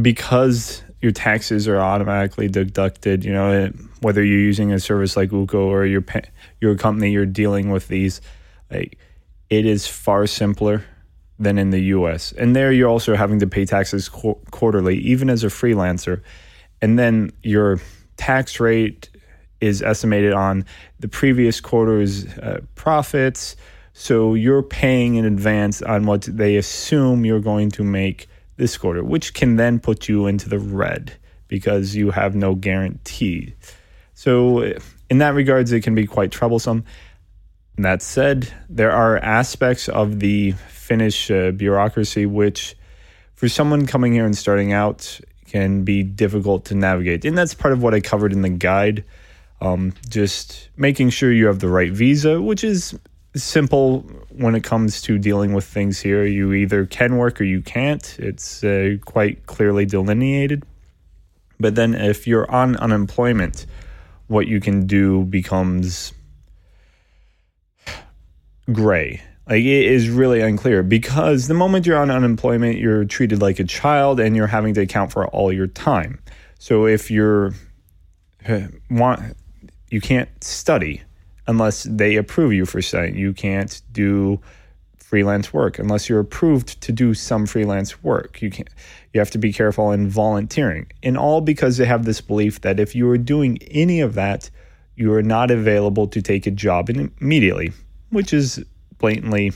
because 0.00 0.84
your 1.02 1.10
taxes 1.10 1.66
are 1.66 1.80
automatically 1.80 2.46
deducted, 2.46 3.24
you 3.24 3.32
know, 3.32 3.50
it- 3.64 3.74
whether 4.00 4.22
you're 4.24 4.38
using 4.38 4.72
a 4.72 4.78
service 4.78 5.16
like 5.16 5.32
Ukko 5.32 5.58
or 5.58 5.84
your 5.84 6.04
your 6.60 6.74
company, 6.76 7.10
you're 7.10 7.26
dealing 7.26 7.70
with 7.70 7.88
these, 7.88 8.20
like 8.70 8.96
it 9.50 9.66
is 9.66 9.86
far 9.86 10.26
simpler 10.26 10.84
than 11.40 11.58
in 11.58 11.70
the 11.70 11.80
US. 11.96 12.32
And 12.32 12.54
there 12.54 12.70
you're 12.70 12.88
also 12.88 13.16
having 13.16 13.40
to 13.40 13.46
pay 13.46 13.64
taxes 13.64 14.08
qu- 14.08 14.38
quarterly, 14.50 14.98
even 14.98 15.30
as 15.30 15.42
a 15.42 15.48
freelancer. 15.48 16.22
And 16.82 16.98
then 16.98 17.32
your 17.42 17.80
tax 18.16 18.60
rate 18.60 19.08
is 19.60 19.82
estimated 19.82 20.32
on 20.32 20.64
the 21.00 21.08
previous 21.08 21.60
quarter's 21.60 22.26
uh, 22.38 22.60
profits. 22.74 23.56
So 23.94 24.34
you're 24.34 24.62
paying 24.62 25.16
in 25.16 25.24
advance 25.24 25.82
on 25.82 26.06
what 26.06 26.22
they 26.22 26.56
assume 26.56 27.24
you're 27.24 27.40
going 27.40 27.70
to 27.72 27.82
make 27.82 28.28
this 28.56 28.76
quarter, 28.76 29.02
which 29.02 29.34
can 29.34 29.56
then 29.56 29.80
put 29.80 30.08
you 30.08 30.26
into 30.26 30.48
the 30.48 30.58
red 30.58 31.14
because 31.48 31.96
you 31.96 32.10
have 32.10 32.34
no 32.34 32.54
guarantee. 32.54 33.54
So, 34.14 34.74
in 35.08 35.18
that 35.18 35.34
regards, 35.34 35.72
it 35.72 35.80
can 35.80 35.94
be 35.94 36.06
quite 36.06 36.30
troublesome. 36.30 36.84
That 37.78 38.02
said, 38.02 38.52
there 38.68 38.92
are 38.92 39.16
aspects 39.16 39.88
of 39.88 40.20
the 40.20 40.54
Finnish 40.90 41.30
uh, 41.30 41.52
bureaucracy 41.52 42.26
which, 42.26 42.74
for 43.36 43.48
someone 43.48 43.86
coming 43.86 44.12
here 44.12 44.26
and 44.26 44.36
starting 44.36 44.72
out, 44.72 45.20
can 45.46 45.84
be 45.84 46.02
difficult 46.02 46.64
to 46.64 46.74
navigate. 46.74 47.24
And 47.24 47.38
that's 47.38 47.54
part 47.54 47.72
of 47.72 47.80
what 47.80 47.94
I 47.94 48.00
covered 48.00 48.32
in 48.32 48.42
the 48.42 48.48
guide. 48.48 49.04
Um, 49.60 49.92
just 50.08 50.68
making 50.76 51.10
sure 51.10 51.30
you 51.30 51.46
have 51.46 51.60
the 51.60 51.68
right 51.68 51.92
visa, 51.92 52.42
which 52.42 52.64
is 52.64 52.98
simple 53.36 54.00
when 54.30 54.56
it 54.56 54.64
comes 54.64 55.00
to 55.02 55.16
dealing 55.16 55.52
with 55.52 55.64
things 55.64 56.00
here. 56.00 56.24
You 56.26 56.52
either 56.54 56.86
can 56.86 57.18
work 57.18 57.40
or 57.40 57.44
you 57.44 57.62
can't, 57.62 58.16
it's 58.18 58.64
uh, 58.64 58.96
quite 59.04 59.46
clearly 59.46 59.86
delineated. 59.86 60.64
But 61.60 61.76
then 61.76 61.94
if 61.94 62.26
you're 62.26 62.50
on 62.50 62.74
unemployment, 62.74 63.64
what 64.26 64.48
you 64.48 64.58
can 64.58 64.88
do 64.88 65.22
becomes 65.22 66.12
gray. 68.72 69.22
Like 69.48 69.64
it 69.64 69.84
is 69.86 70.08
really 70.08 70.40
unclear 70.40 70.82
because 70.82 71.48
the 71.48 71.54
moment 71.54 71.86
you're 71.86 71.98
on 71.98 72.10
unemployment, 72.10 72.78
you're 72.78 73.04
treated 73.04 73.40
like 73.40 73.58
a 73.58 73.64
child 73.64 74.20
and 74.20 74.36
you're 74.36 74.46
having 74.46 74.74
to 74.74 74.82
account 74.82 75.12
for 75.12 75.26
all 75.28 75.52
your 75.52 75.66
time. 75.66 76.20
So 76.58 76.86
if 76.86 77.10
you're 77.10 77.52
want 78.90 79.36
you 79.90 80.00
can't 80.00 80.28
study 80.42 81.02
unless 81.46 81.82
they 81.82 82.16
approve 82.16 82.52
you 82.52 82.64
for 82.64 82.80
studying. 82.80 83.16
You 83.16 83.32
can't 83.32 83.82
do 83.92 84.40
freelance 84.96 85.52
work 85.52 85.80
unless 85.80 86.08
you're 86.08 86.20
approved 86.20 86.80
to 86.80 86.92
do 86.92 87.14
some 87.14 87.44
freelance 87.44 88.02
work. 88.02 88.40
You 88.40 88.50
can 88.50 88.66
you 89.12 89.18
have 89.20 89.30
to 89.32 89.38
be 89.38 89.52
careful 89.52 89.90
in 89.90 90.08
volunteering. 90.08 90.86
And 91.02 91.18
all 91.18 91.40
because 91.40 91.76
they 91.76 91.86
have 91.86 92.04
this 92.04 92.20
belief 92.20 92.60
that 92.60 92.78
if 92.78 92.94
you 92.94 93.10
are 93.10 93.18
doing 93.18 93.58
any 93.70 94.00
of 94.00 94.14
that, 94.14 94.50
you 94.94 95.12
are 95.12 95.22
not 95.22 95.50
available 95.50 96.06
to 96.06 96.22
take 96.22 96.46
a 96.46 96.50
job 96.50 96.88
immediately, 96.88 97.72
which 98.10 98.32
is 98.32 98.64
blatantly 99.00 99.52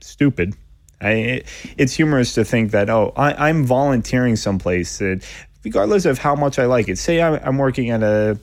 stupid. 0.00 0.54
I, 1.00 1.42
it's 1.78 1.94
humorous 1.94 2.34
to 2.34 2.44
think 2.44 2.72
that 2.72 2.90
oh 2.90 3.14
I, 3.16 3.48
I'm 3.48 3.64
volunteering 3.64 4.36
someplace 4.36 4.98
that 4.98 5.24
regardless 5.64 6.04
of 6.04 6.18
how 6.18 6.34
much 6.34 6.58
I 6.58 6.66
like 6.66 6.88
it. 6.88 6.98
Say 6.98 7.22
I'm, 7.22 7.40
I'm 7.42 7.58
working 7.58 7.90
at 7.90 8.02
a, 8.02 8.38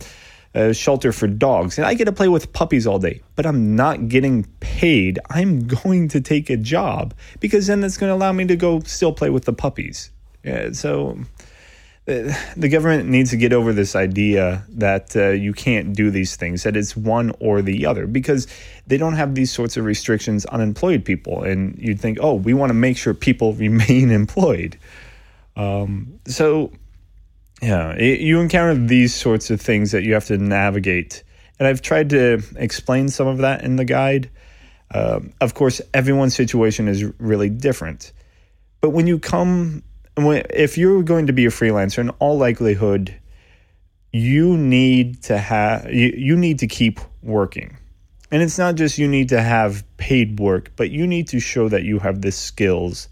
a 0.53 0.73
shelter 0.73 1.11
for 1.11 1.27
dogs 1.27 1.77
and 1.77 1.85
I 1.85 1.93
get 1.93 2.05
to 2.05 2.11
play 2.11 2.27
with 2.27 2.53
puppies 2.53 2.87
all 2.87 2.99
day, 2.99 3.21
but 3.35 3.45
I'm 3.45 3.75
not 3.75 4.07
getting 4.07 4.45
paid. 4.59 5.19
I'm 5.29 5.67
going 5.83 6.07
to 6.09 6.21
take 6.21 6.49
a 6.49 6.57
job 6.57 7.13
because 7.39 7.67
then 7.67 7.81
that's 7.81 7.97
going 7.97 8.09
to 8.09 8.15
allow 8.15 8.31
me 8.31 8.45
to 8.45 8.55
go 8.55 8.79
still 8.81 9.13
play 9.13 9.29
with 9.29 9.45
the 9.45 9.53
puppies. 9.53 10.11
Yeah, 10.43 10.71
so 10.71 11.19
the 12.07 12.69
government 12.69 13.09
needs 13.09 13.31
to 13.31 13.37
get 13.37 13.51
over 13.51 13.73
this 13.73 13.95
idea 13.95 14.63
that 14.69 15.15
uh, 15.15 15.29
you 15.29 15.51
can't 15.51 15.93
do 15.93 16.09
these 16.09 16.37
things, 16.37 16.63
that 16.63 16.77
it's 16.77 16.95
one 16.95 17.33
or 17.39 17.61
the 17.61 17.85
other, 17.85 18.07
because 18.07 18.47
they 18.87 18.97
don't 18.97 19.15
have 19.15 19.35
these 19.35 19.51
sorts 19.51 19.75
of 19.75 19.83
restrictions 19.85 20.45
on 20.45 20.61
employed 20.61 21.03
people. 21.03 21.43
And 21.43 21.77
you'd 21.77 21.99
think, 21.99 22.17
oh, 22.21 22.33
we 22.33 22.53
want 22.53 22.69
to 22.69 22.73
make 22.73 22.97
sure 22.97 23.13
people 23.13 23.53
remain 23.67 24.11
employed. 24.11 24.79
Um, 25.57 26.19
so 26.25 26.71
Yeah, 27.61 27.91
it, 27.93 28.21
you 28.21 28.39
encounter 28.39 28.75
these 28.75 29.13
sorts 29.13 29.49
of 29.49 29.59
things 29.59 29.91
that 29.91 30.03
you 30.03 30.13
have 30.13 30.25
to 30.25 30.37
navigate. 30.37 31.23
And 31.59 31.67
I've 31.67 31.81
tried 31.81 32.11
to 32.11 32.41
explain 32.55 33.09
some 33.09 33.27
of 33.27 33.39
that 33.39 33.63
in 33.63 33.77
the 33.77 33.85
guide. 33.85 34.29
Uh, 34.91 35.19
of 35.41 35.53
course, 35.55 35.81
everyone's 35.93 36.35
situation 36.35 36.87
is 36.87 37.03
really 37.19 37.49
different. 37.49 38.13
But 38.79 38.91
when 38.91 39.07
you 39.07 39.19
come, 39.19 39.83
if 40.17 40.77
you're 40.77 41.03
going 41.03 41.27
to 41.27 41.33
be 41.33 41.45
a 41.45 41.49
freelancer, 41.49 41.99
in 41.99 42.09
all 42.11 42.37
likelihood, 42.37 43.13
you 44.11 44.57
need 44.57 45.23
to 45.23 45.37
have 45.37 45.91
you, 45.93 46.13
you 46.15 46.35
need 46.35 46.59
to 46.59 46.67
keep 46.67 46.99
working. 47.21 47.77
And 48.31 48.41
it's 48.41 48.57
not 48.57 48.75
just 48.75 48.97
you 48.97 49.07
need 49.07 49.29
to 49.29 49.41
have 49.41 49.85
paid 49.97 50.39
work, 50.39 50.71
but 50.75 50.89
you 50.89 51.07
need 51.07 51.29
to 51.29 51.39
show 51.39 51.69
that 51.69 51.83
you 51.83 51.99
have 51.99 52.21
the 52.21 52.31
skills 52.31 53.07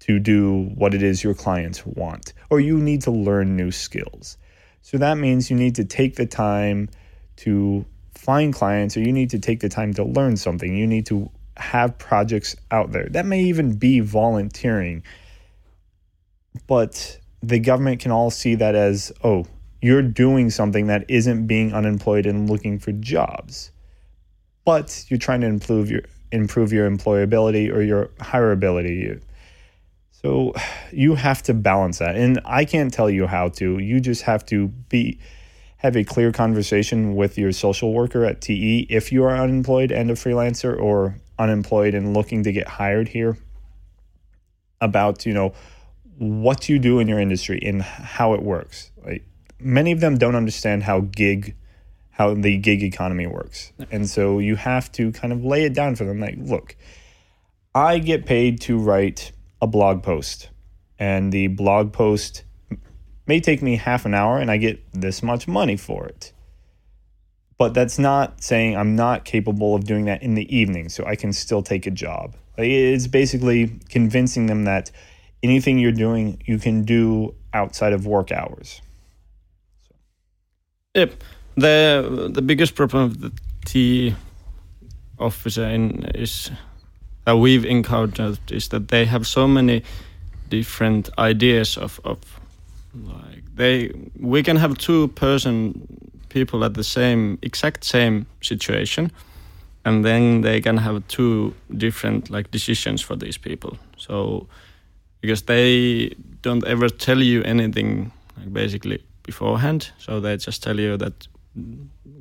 to 0.00 0.18
do 0.18 0.70
what 0.74 0.94
it 0.94 1.02
is 1.02 1.24
your 1.24 1.34
clients 1.34 1.84
want, 1.84 2.32
or 2.50 2.60
you 2.60 2.78
need 2.78 3.02
to 3.02 3.10
learn 3.10 3.56
new 3.56 3.70
skills. 3.70 4.36
So 4.82 4.98
that 4.98 5.14
means 5.14 5.50
you 5.50 5.56
need 5.56 5.74
to 5.76 5.84
take 5.84 6.16
the 6.16 6.26
time 6.26 6.90
to 7.36 7.84
find 8.14 8.52
clients, 8.52 8.96
or 8.96 9.00
you 9.00 9.12
need 9.12 9.30
to 9.30 9.38
take 9.38 9.60
the 9.60 9.68
time 9.68 9.94
to 9.94 10.04
learn 10.04 10.36
something. 10.36 10.76
You 10.76 10.86
need 10.86 11.06
to 11.06 11.30
have 11.56 11.96
projects 11.98 12.54
out 12.70 12.92
there. 12.92 13.08
That 13.08 13.26
may 13.26 13.44
even 13.44 13.76
be 13.76 14.00
volunteering. 14.00 15.02
But 16.66 17.18
the 17.42 17.58
government 17.58 18.00
can 18.00 18.10
all 18.10 18.30
see 18.30 18.54
that 18.54 18.74
as, 18.74 19.12
oh, 19.22 19.46
you're 19.82 20.02
doing 20.02 20.50
something 20.50 20.86
that 20.86 21.04
isn't 21.08 21.46
being 21.46 21.74
unemployed 21.74 22.26
and 22.26 22.48
looking 22.48 22.78
for 22.78 22.92
jobs. 22.92 23.70
But 24.64 25.04
you're 25.08 25.18
trying 25.18 25.42
to 25.42 25.46
improve 25.46 25.90
your 25.90 26.02
improve 26.32 26.72
your 26.72 26.90
employability 26.90 27.72
or 27.72 27.82
your 27.82 28.06
hireability. 28.18 29.20
So 30.10 30.54
you 30.90 31.14
have 31.16 31.42
to 31.44 31.54
balance 31.54 31.98
that. 31.98 32.16
And 32.16 32.40
I 32.44 32.64
can't 32.64 32.92
tell 32.92 33.10
you 33.10 33.26
how 33.26 33.50
to. 33.50 33.78
You 33.78 34.00
just 34.00 34.22
have 34.22 34.44
to 34.46 34.68
be 34.68 35.18
have 35.76 35.96
a 35.96 36.04
clear 36.04 36.32
conversation 36.32 37.14
with 37.14 37.36
your 37.36 37.52
social 37.52 37.92
worker 37.92 38.24
at 38.24 38.40
TE 38.40 38.86
if 38.88 39.12
you 39.12 39.22
are 39.22 39.36
unemployed 39.36 39.92
and 39.92 40.10
a 40.10 40.14
freelancer 40.14 40.80
or 40.80 41.20
unemployed 41.38 41.94
and 41.94 42.14
looking 42.14 42.42
to 42.44 42.52
get 42.52 42.66
hired 42.66 43.08
here 43.08 43.36
about, 44.80 45.26
you 45.26 45.34
know, 45.34 45.52
what 46.18 46.68
you 46.68 46.78
do 46.78 46.98
in 46.98 47.08
your 47.08 47.18
industry 47.18 47.58
and 47.62 47.82
how 47.82 48.34
it 48.34 48.42
works. 48.42 48.90
Like 49.04 49.24
many 49.58 49.92
of 49.92 50.00
them 50.00 50.18
don't 50.18 50.36
understand 50.36 50.82
how 50.84 51.00
gig 51.00 51.56
how 52.10 52.32
the 52.32 52.56
gig 52.58 52.82
economy 52.82 53.26
works. 53.26 53.72
And 53.90 54.08
so 54.08 54.38
you 54.38 54.54
have 54.54 54.92
to 54.92 55.10
kind 55.10 55.32
of 55.32 55.44
lay 55.44 55.64
it 55.64 55.74
down 55.74 55.96
for 55.96 56.04
them 56.04 56.20
like, 56.20 56.36
look, 56.38 56.76
I 57.74 57.98
get 57.98 58.24
paid 58.24 58.60
to 58.62 58.78
write 58.78 59.32
a 59.60 59.66
blog 59.66 60.04
post 60.04 60.48
and 60.96 61.32
the 61.32 61.48
blog 61.48 61.92
post 61.92 62.44
may 63.26 63.40
take 63.40 63.62
me 63.62 63.76
half 63.76 64.04
an 64.04 64.14
hour 64.14 64.38
and 64.38 64.48
I 64.48 64.58
get 64.58 64.80
this 64.92 65.24
much 65.24 65.48
money 65.48 65.76
for 65.76 66.06
it. 66.06 66.32
But 67.58 67.74
that's 67.74 67.98
not 67.98 68.42
saying 68.42 68.76
I'm 68.76 68.94
not 68.94 69.24
capable 69.24 69.74
of 69.74 69.84
doing 69.84 70.04
that 70.06 70.22
in 70.22 70.34
the 70.34 70.54
evening, 70.54 70.88
so 70.88 71.04
I 71.04 71.14
can 71.14 71.32
still 71.32 71.62
take 71.62 71.86
a 71.86 71.90
job. 71.90 72.36
It's 72.58 73.06
basically 73.06 73.78
convincing 73.88 74.46
them 74.46 74.64
that 74.64 74.90
anything 75.44 75.78
you're 75.78 75.92
doing, 75.92 76.42
you 76.46 76.58
can 76.58 76.84
do 76.84 77.34
outside 77.52 77.92
of 77.92 78.06
work 78.06 78.32
hours. 78.32 78.80
So. 79.88 79.94
Yep. 80.94 81.10
The 81.56 82.30
the 82.32 82.42
biggest 82.42 82.74
problem 82.74 83.04
of 83.04 83.20
the 83.20 83.30
TE 83.64 84.14
officer 85.18 85.64
in 85.64 86.04
is 86.14 86.50
that 87.24 87.36
we've 87.36 87.64
encountered 87.64 88.38
is 88.50 88.68
that 88.68 88.88
they 88.88 89.04
have 89.04 89.24
so 89.26 89.46
many 89.46 89.82
different 90.50 91.10
ideas 91.18 91.78
of, 91.78 92.00
of 92.04 92.18
like 92.94 93.44
they 93.54 93.90
we 94.18 94.42
can 94.42 94.56
have 94.56 94.76
two 94.78 95.08
person 95.08 95.86
people 96.28 96.64
at 96.64 96.74
the 96.74 96.84
same 96.84 97.38
exact 97.42 97.84
same 97.84 98.26
situation 98.40 99.10
and 99.84 100.04
then 100.04 100.42
they 100.42 100.60
can 100.60 100.76
have 100.76 101.06
two 101.08 101.54
different 101.76 102.30
like 102.30 102.50
decisions 102.50 103.00
for 103.00 103.16
these 103.16 103.38
people 103.38 103.78
so 103.96 104.46
because 105.24 105.40
they 105.46 106.14
don't 106.42 106.66
ever 106.66 106.90
tell 106.90 107.22
you 107.22 107.42
anything 107.44 108.12
like 108.36 108.52
basically 108.52 109.02
beforehand. 109.22 109.90
So 109.96 110.20
they 110.20 110.36
just 110.36 110.62
tell 110.62 110.78
you 110.78 110.98
that 110.98 111.26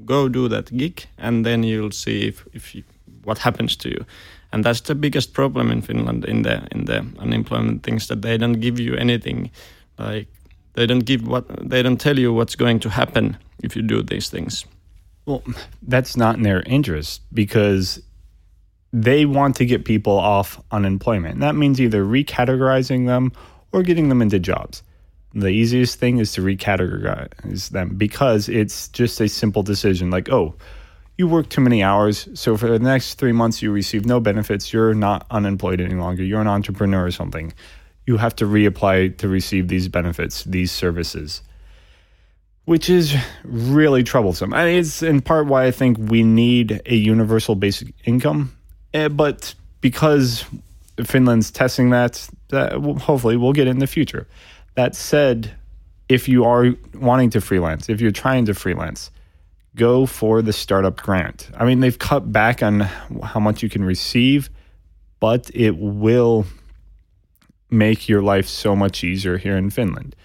go 0.06 0.30
do 0.30 0.48
that 0.48 0.72
gig 0.78 1.06
and 1.18 1.46
then 1.46 1.64
you'll 1.64 1.92
see 1.92 2.30
if, 2.30 2.48
if 2.54 2.74
you, 2.74 2.84
what 3.26 3.40
happens 3.40 3.76
to 3.76 3.90
you. 3.90 4.06
And 4.54 4.64
that's 4.64 4.80
the 4.80 4.96
biggest 4.96 5.34
problem 5.34 5.70
in 5.70 5.82
Finland 5.82 6.24
in 6.24 6.44
the 6.44 6.66
in 6.72 6.86
the 6.86 7.06
unemployment 7.20 7.84
things 7.84 8.08
that 8.08 8.22
they 8.22 8.38
don't 8.38 8.62
give 8.62 8.80
you 8.80 8.96
anything. 8.96 9.52
Like 10.00 10.28
they 10.76 10.86
don't 10.86 11.06
give 11.06 11.28
what 11.28 11.46
they 11.70 11.84
don't 11.84 12.00
tell 12.00 12.18
you 12.18 12.34
what's 12.34 12.56
going 12.56 12.80
to 12.80 12.90
happen 12.90 13.36
if 13.64 13.76
you 13.76 13.82
do 13.82 14.02
these 14.02 14.30
things. 14.30 14.66
Well, 15.26 15.42
that's 15.90 16.16
not 16.16 16.36
in 16.36 16.44
their 16.44 16.64
interest 16.66 17.22
because 17.34 18.02
they 18.94 19.26
want 19.26 19.58
to 19.58 19.66
get 19.66 19.84
people 19.84 20.14
off 20.14 20.62
unemployment. 20.72 21.34
And 21.34 21.44
that 21.44 21.56
means 21.56 21.82
either 21.82 22.06
recategorizing 22.06 23.08
them 23.08 23.32
or 23.72 23.84
getting 23.84 24.08
them 24.08 24.22
into 24.22 24.40
jobs. 24.40 24.84
The 25.34 25.48
easiest 25.48 26.00
thing 26.00 26.20
is 26.20 26.32
to 26.34 26.42
recategorize 26.42 27.70
them 27.70 27.96
because 27.96 28.48
it's 28.48 28.88
just 28.90 29.20
a 29.20 29.28
simple 29.28 29.64
decision 29.64 30.12
like, 30.12 30.30
oh, 30.30 30.56
you 31.18 31.28
work 31.28 31.50
too 31.50 31.62
many 31.62 31.84
hours. 31.84 32.30
So 32.36 32.56
for 32.56 32.68
the 32.68 32.80
next 32.80 33.16
three 33.16 33.32
months, 33.32 33.62
you 33.62 33.72
receive 33.72 34.06
no 34.06 34.20
benefits. 34.20 34.72
You're 34.72 34.94
not 34.94 35.26
unemployed 35.32 35.82
any 35.82 35.96
longer. 35.96 36.24
You're 36.24 36.42
an 36.42 36.48
entrepreneur 36.48 37.06
or 37.06 37.12
something 37.12 37.52
you 38.06 38.18
have 38.18 38.36
to 38.38 38.46
reapply 38.46 39.18
to 39.18 39.28
receive 39.28 39.68
these 39.68 39.88
benefits, 39.88 40.44
these 40.44 40.72
services, 40.72 41.42
which 42.66 42.90
is 42.90 43.16
really 43.44 44.04
troublesome. 44.04 44.54
I 44.54 44.66
mean, 44.66 44.80
it's 44.80 45.02
in 45.02 45.22
part 45.22 45.48
why 45.48 45.66
I 45.66 45.72
think 45.72 45.98
we 45.98 46.24
need 46.24 46.82
a 46.86 46.96
universal 46.96 47.56
basic 47.56 47.94
income, 48.06 48.56
but 48.94 49.54
because 49.82 50.46
Finland's 51.04 51.52
testing 51.52 51.90
that, 51.90 52.30
that 52.50 52.74
hopefully 52.74 53.38
we'll 53.38 53.54
get 53.54 53.68
in 53.68 53.80
the 53.80 53.88
future. 53.88 54.28
That 54.76 54.96
said, 54.96 55.52
if 56.10 56.28
you 56.28 56.46
are 56.46 56.76
wanting 56.96 57.30
to 57.32 57.42
freelance, 57.42 57.90
if 57.90 58.02
you're 58.02 58.12
trying 58.12 58.46
to 58.46 58.54
freelance, 58.54 59.12
go 59.76 60.06
for 60.06 60.42
the 60.42 60.54
startup 60.54 60.98
grant. 61.02 61.50
I 61.58 61.66
mean, 61.66 61.80
they've 61.80 61.98
cut 61.98 62.32
back 62.32 62.62
on 62.62 62.82
how 63.24 63.40
much 63.40 63.64
you 63.64 63.70
can 63.70 63.84
receive, 63.84 64.50
but 65.20 65.50
it 65.54 65.78
will 65.78 66.46
make 67.70 68.08
your 68.08 68.22
life 68.22 68.48
so 68.48 68.76
much 68.76 69.04
easier 69.04 69.38
here 69.38 69.58
in 69.58 69.70
Finland. 69.70 70.16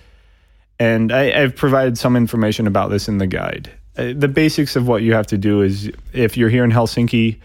And 0.78 1.10
I, 1.10 1.40
have 1.40 1.56
provided 1.56 1.98
some 1.98 2.14
information 2.16 2.66
about 2.66 2.90
this 2.90 3.08
in 3.08 3.18
the 3.18 3.26
guide. 3.26 3.70
Uh, 3.96 4.12
the 4.14 4.28
basics 4.28 4.76
of 4.76 4.86
what 4.86 5.02
you 5.02 5.14
have 5.14 5.26
to 5.28 5.38
do 5.38 5.62
is 5.62 5.90
if 6.12 6.36
you're 6.36 6.50
here 6.50 6.64
in 6.64 6.70
Helsinki, 6.70 7.38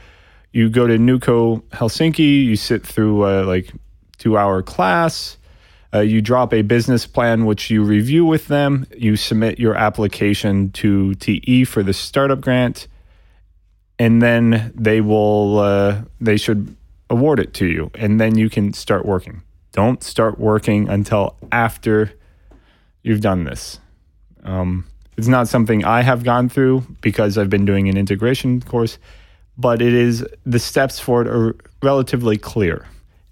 you 0.54 0.70
go 0.70 0.88
to 0.88 0.98
NewCo 0.98 1.62
Helsinki, 1.72 2.46
you 2.46 2.56
sit 2.56 2.86
through 2.86 3.26
a 3.26 3.44
like 3.44 3.74
two 4.20 4.38
hour 4.38 4.62
class. 4.62 5.38
Uh, 5.94 6.00
you 6.00 6.22
drop 6.22 6.54
a 6.54 6.64
business 6.64 7.06
plan, 7.06 7.46
which 7.46 7.70
you 7.70 7.84
review 7.84 8.26
with 8.26 8.48
them. 8.48 8.88
You 8.98 9.16
submit 9.16 9.60
your 9.60 9.76
application 9.76 10.72
to 10.72 11.14
TE 11.16 11.66
for 11.66 11.84
the 11.84 11.94
startup 11.94 12.42
grant, 12.42 12.88
and 14.00 14.22
then 14.22 14.72
they 14.76 15.02
will 15.02 15.60
uh, 15.60 16.02
they 16.22 16.38
should 16.38 16.76
award 17.10 17.40
it 17.40 17.54
to 17.56 17.66
you, 17.68 17.92
and 17.96 18.20
then 18.20 18.38
you 18.38 18.50
can 18.50 18.74
start 18.74 19.06
working. 19.06 19.44
Don't 19.72 20.04
start 20.04 20.40
working 20.40 20.88
until 20.88 21.36
after 21.52 22.12
you've 23.02 23.22
done 23.22 23.44
this. 23.44 23.80
Um, 24.44 24.86
it's 25.18 25.28
not 25.28 25.48
something 25.48 25.84
I 25.84 26.02
have 26.02 26.24
gone 26.24 26.50
through 26.50 26.86
because 27.02 27.38
I've 27.38 27.50
been 27.50 27.66
doing 27.66 27.88
an 27.88 27.98
integration 27.98 28.62
course, 28.62 28.98
but 29.58 29.82
it 29.82 29.94
is 29.94 30.26
the 30.46 30.60
steps 30.60 31.00
for 31.00 31.22
it 31.22 31.28
are 31.28 31.56
relatively 31.82 32.38
clear. 32.38 32.86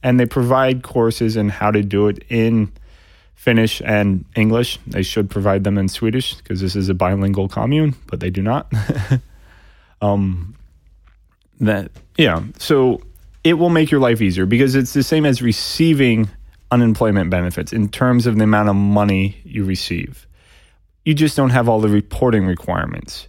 And 0.03 0.19
they 0.19 0.25
provide 0.25 0.83
courses 0.83 1.37
in 1.37 1.49
how 1.49 1.71
to 1.71 1.83
do 1.83 2.07
it 2.07 2.23
in 2.29 2.71
Finnish 3.35 3.81
and 3.85 4.25
English. 4.35 4.79
They 4.87 5.03
should 5.03 5.29
provide 5.29 5.63
them 5.63 5.77
in 5.77 5.87
Swedish 5.89 6.35
because 6.35 6.61
this 6.61 6.75
is 6.75 6.89
a 6.89 6.93
bilingual 6.93 7.47
commune, 7.47 7.95
but 8.07 8.19
they 8.19 8.29
do 8.29 8.41
not. 8.41 8.71
um, 10.01 10.55
that 11.59 11.91
yeah, 12.17 12.43
so 12.57 13.01
it 13.43 13.53
will 13.53 13.69
make 13.69 13.91
your 13.91 13.99
life 13.99 14.21
easier 14.21 14.45
because 14.45 14.75
it's 14.75 14.93
the 14.93 15.03
same 15.03 15.25
as 15.25 15.41
receiving 15.41 16.29
unemployment 16.71 17.29
benefits 17.29 17.73
in 17.73 17.89
terms 17.89 18.27
of 18.27 18.37
the 18.37 18.43
amount 18.43 18.69
of 18.69 18.75
money 18.75 19.37
you 19.43 19.63
receive. 19.63 20.27
You 21.05 21.13
just 21.13 21.35
don't 21.35 21.49
have 21.49 21.67
all 21.67 21.81
the 21.81 21.89
reporting 21.89 22.45
requirements. 22.45 23.27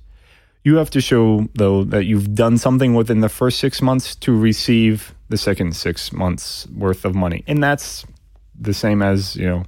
You 0.65 0.77
have 0.77 0.91
to 0.91 1.01
show, 1.01 1.49
though, 1.55 1.85
that 1.85 2.05
you've 2.05 2.35
done 2.35 2.57
something 2.57 2.95
within 2.95 3.21
the 3.21 3.29
first 3.29 3.59
six 3.59 3.83
months 3.83 4.15
to 4.17 4.37
receive 4.37 5.15
the 5.29 5.37
second 5.37 5.75
six 5.75 6.13
months 6.13 6.69
worth 6.69 7.05
of 7.05 7.15
money. 7.15 7.43
And 7.47 7.63
that's 7.63 8.05
the 8.59 8.75
same 8.75 9.03
as, 9.03 9.35
you 9.35 9.47
know, 9.47 9.65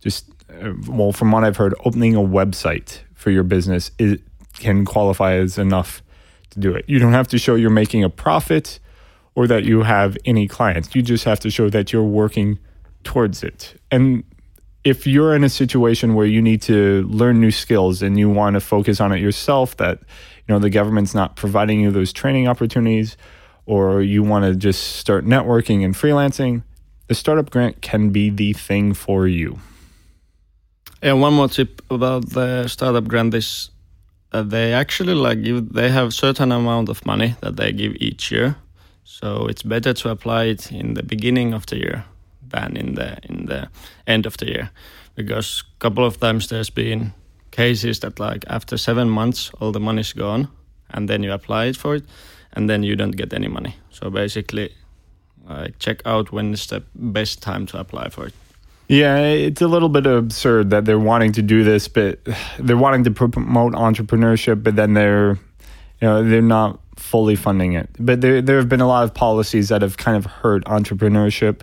just, 0.00 0.28
uh, 0.50 0.72
well, 0.88 1.12
from 1.12 1.30
what 1.30 1.44
I've 1.44 1.56
heard, 1.56 1.74
opening 1.84 2.16
a 2.16 2.20
website 2.20 3.00
for 3.14 3.30
your 3.30 3.44
business 3.44 3.92
can 4.58 4.84
qualify 4.84 5.34
as 5.34 5.58
enough 5.58 6.02
to 6.50 6.60
do 6.60 6.74
it. 6.74 6.84
You 6.88 6.98
don't 6.98 7.12
have 7.12 7.28
to 7.28 7.38
show 7.38 7.54
you're 7.54 7.70
making 7.70 8.02
a 8.02 8.10
profit 8.10 8.80
or 9.34 9.46
that 9.46 9.64
you 9.64 9.82
have 9.82 10.18
any 10.24 10.48
clients. 10.48 10.94
You 10.94 11.02
just 11.02 11.24
have 11.24 11.40
to 11.40 11.50
show 11.50 11.70
that 11.70 11.92
you're 11.92 12.02
working 12.02 12.58
towards 13.04 13.42
it. 13.42 13.80
And 13.90 14.24
if 14.84 15.06
you're 15.06 15.34
in 15.34 15.44
a 15.44 15.48
situation 15.48 16.14
where 16.14 16.26
you 16.26 16.42
need 16.42 16.60
to 16.62 17.06
learn 17.08 17.40
new 17.40 17.52
skills 17.52 18.02
and 18.02 18.18
you 18.18 18.28
want 18.28 18.54
to 18.54 18.60
focus 18.60 19.00
on 19.00 19.12
it 19.12 19.20
yourself, 19.20 19.76
that 19.76 20.00
know 20.52 20.58
the 20.58 20.70
government's 20.70 21.14
not 21.14 21.36
providing 21.36 21.80
you 21.80 21.90
those 21.90 22.12
training 22.12 22.46
opportunities, 22.48 23.16
or 23.66 24.02
you 24.02 24.22
want 24.22 24.44
to 24.44 24.54
just 24.54 24.96
start 24.96 25.24
networking 25.24 25.84
and 25.84 25.94
freelancing, 25.94 26.62
the 27.08 27.14
startup 27.14 27.50
grant 27.50 27.80
can 27.80 28.10
be 28.10 28.30
the 28.30 28.52
thing 28.52 28.94
for 28.94 29.26
you. 29.26 29.58
And 31.02 31.20
one 31.20 31.34
more 31.34 31.48
tip 31.48 31.82
about 31.90 32.30
the 32.30 32.68
startup 32.68 33.08
grant 33.08 33.34
is 33.34 33.70
that 34.30 34.50
they 34.50 34.72
actually 34.72 35.14
like 35.14 35.42
give 35.42 35.72
they 35.72 35.90
have 35.90 36.14
certain 36.14 36.52
amount 36.52 36.88
of 36.88 37.04
money 37.04 37.34
that 37.40 37.56
they 37.56 37.72
give 37.72 37.96
each 37.96 38.30
year. 38.30 38.56
So 39.04 39.46
it's 39.46 39.62
better 39.62 39.92
to 39.92 40.10
apply 40.10 40.44
it 40.44 40.70
in 40.72 40.94
the 40.94 41.02
beginning 41.02 41.54
of 41.54 41.66
the 41.66 41.76
year 41.76 42.04
than 42.48 42.76
in 42.76 42.94
the 42.94 43.18
in 43.28 43.46
the 43.46 43.68
end 44.06 44.26
of 44.26 44.36
the 44.36 44.46
year, 44.46 44.70
because 45.14 45.64
a 45.76 45.78
couple 45.80 46.04
of 46.04 46.18
times 46.18 46.48
there's 46.48 46.70
been 46.70 47.12
cases 47.52 48.00
that 48.00 48.18
like 48.18 48.44
after 48.48 48.76
seven 48.76 49.08
months 49.08 49.52
all 49.60 49.70
the 49.70 49.80
money's 49.80 50.12
gone, 50.12 50.48
and 50.90 51.08
then 51.08 51.22
you 51.22 51.32
apply 51.32 51.66
it 51.66 51.76
for 51.76 51.94
it, 51.94 52.04
and 52.52 52.68
then 52.68 52.82
you 52.82 52.96
don't 52.96 53.16
get 53.16 53.32
any 53.32 53.48
money. 53.48 53.76
So 53.90 54.10
basically, 54.10 54.72
like 55.48 55.78
check 55.78 56.02
out 56.04 56.32
when 56.32 56.52
is 56.52 56.66
the 56.66 56.82
best 56.94 57.42
time 57.42 57.66
to 57.66 57.78
apply 57.78 58.08
for 58.08 58.26
it. 58.26 58.34
Yeah, 58.88 59.18
it's 59.20 59.62
a 59.62 59.68
little 59.68 59.88
bit 59.88 60.06
absurd 60.06 60.70
that 60.70 60.84
they're 60.84 60.98
wanting 60.98 61.32
to 61.32 61.42
do 61.42 61.64
this, 61.64 61.88
but 61.88 62.18
they're 62.58 62.76
wanting 62.76 63.04
to 63.04 63.10
promote 63.10 63.72
entrepreneurship, 63.74 64.62
but 64.62 64.76
then 64.76 64.94
they're, 64.94 65.38
you 66.00 66.08
know, 66.08 66.22
they're 66.28 66.42
not 66.42 66.80
fully 66.96 67.36
funding 67.36 67.72
it. 67.72 67.88
But 67.98 68.20
there, 68.20 68.42
there 68.42 68.58
have 68.58 68.68
been 68.68 68.80
a 68.80 68.86
lot 68.86 69.04
of 69.04 69.14
policies 69.14 69.68
that 69.70 69.82
have 69.82 69.96
kind 69.96 70.16
of 70.16 70.26
hurt 70.26 70.64
entrepreneurship 70.64 71.60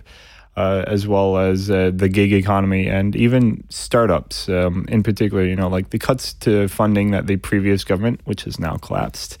uh, 0.56 0.84
as 0.86 1.06
well 1.06 1.38
as 1.38 1.70
uh, 1.70 1.90
the 1.94 2.08
gig 2.08 2.32
economy 2.32 2.88
and 2.88 3.14
even 3.14 3.64
startups 3.68 4.48
um, 4.48 4.84
in 4.88 5.02
particular. 5.02 5.44
You 5.44 5.56
know, 5.56 5.68
like 5.68 5.90
the 5.90 5.98
cuts 5.98 6.32
to 6.34 6.68
funding 6.68 7.12
that 7.12 7.26
the 7.26 7.36
previous 7.36 7.84
government, 7.84 8.20
which 8.24 8.44
has 8.44 8.58
now 8.58 8.76
collapsed, 8.76 9.38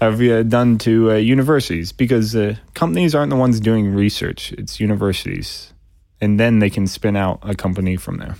have 0.00 0.20
uh, 0.20 0.42
done 0.42 0.78
to 0.78 1.12
uh, 1.12 1.14
universities 1.14 1.92
because 1.92 2.34
uh, 2.34 2.56
companies 2.74 3.14
aren't 3.14 3.30
the 3.30 3.36
ones 3.36 3.60
doing 3.60 3.94
research; 3.94 4.52
it's 4.52 4.80
universities, 4.80 5.72
and 6.20 6.40
then 6.40 6.58
they 6.58 6.70
can 6.70 6.86
spin 6.86 7.16
out 7.16 7.38
a 7.42 7.54
company 7.54 7.96
from 7.96 8.18
there. 8.18 8.36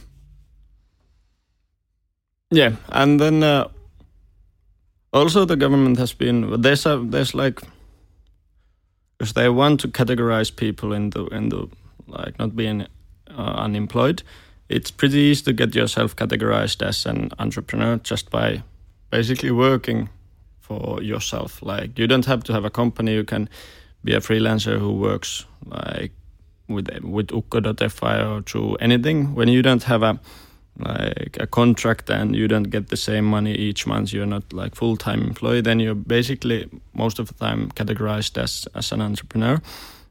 Yeah, 2.51 2.77
and 2.89 3.21
then 3.21 3.43
uh, 3.43 3.69
also 5.13 5.45
the 5.45 5.57
government 5.57 5.99
has 5.99 6.15
been 6.15 6.63
there's 6.63 6.87
a 6.87 6.99
there's 6.99 7.35
like 7.35 7.61
because 9.19 9.35
they 9.35 9.49
want 9.49 9.81
to 9.81 9.89
categorize 9.89 10.55
people 10.55 10.93
in 10.93 11.11
the 11.11 11.27
in 11.27 11.45
into 11.45 11.71
like 12.09 12.39
not 12.39 12.57
being 12.57 12.87
uh, 13.31 13.55
unemployed, 13.65 14.23
it's 14.69 14.91
pretty 14.91 15.19
easy 15.19 15.45
to 15.45 15.53
get 15.53 15.75
yourself 15.75 16.17
categorized 16.17 16.87
as 16.87 17.07
an 17.07 17.31
entrepreneur 17.39 17.97
just 17.99 18.31
by 18.31 18.63
basically 19.11 19.51
working 19.51 20.09
for 20.61 21.03
yourself. 21.03 21.63
Like 21.63 21.99
you 21.99 22.07
don't 22.07 22.27
have 22.27 22.45
to 22.45 22.53
have 22.53 22.65
a 22.65 22.71
company. 22.71 23.15
You 23.15 23.25
can 23.25 23.49
be 24.05 24.15
a 24.15 24.21
freelancer 24.21 24.79
who 24.79 24.93
works 24.93 25.47
like 25.65 26.13
with 26.69 26.89
with 27.03 27.33
Ukko.fi 27.33 28.23
or 28.23 28.43
through 28.43 28.77
anything. 28.77 29.35
When 29.35 29.49
you 29.49 29.63
don't 29.63 29.85
have 29.85 30.03
a 30.03 30.21
like 30.79 31.37
a 31.41 31.47
contract 31.47 32.09
and 32.11 32.37
you 32.37 32.47
don't 32.47 32.71
get 32.71 32.89
the 32.89 32.97
same 32.97 33.25
money 33.25 33.53
each 33.53 33.87
month, 33.87 34.13
you're 34.13 34.27
not 34.27 34.53
like 34.53 34.75
full 34.75 34.97
time 34.97 35.23
employee. 35.23 35.63
Then 35.63 35.81
you're 35.81 35.95
basically 35.95 36.69
most 36.93 37.19
of 37.19 37.27
the 37.29 37.35
time 37.35 37.71
categorized 37.71 38.39
as 38.43 38.69
as 38.75 38.93
an 38.93 39.01
entrepreneur 39.01 39.61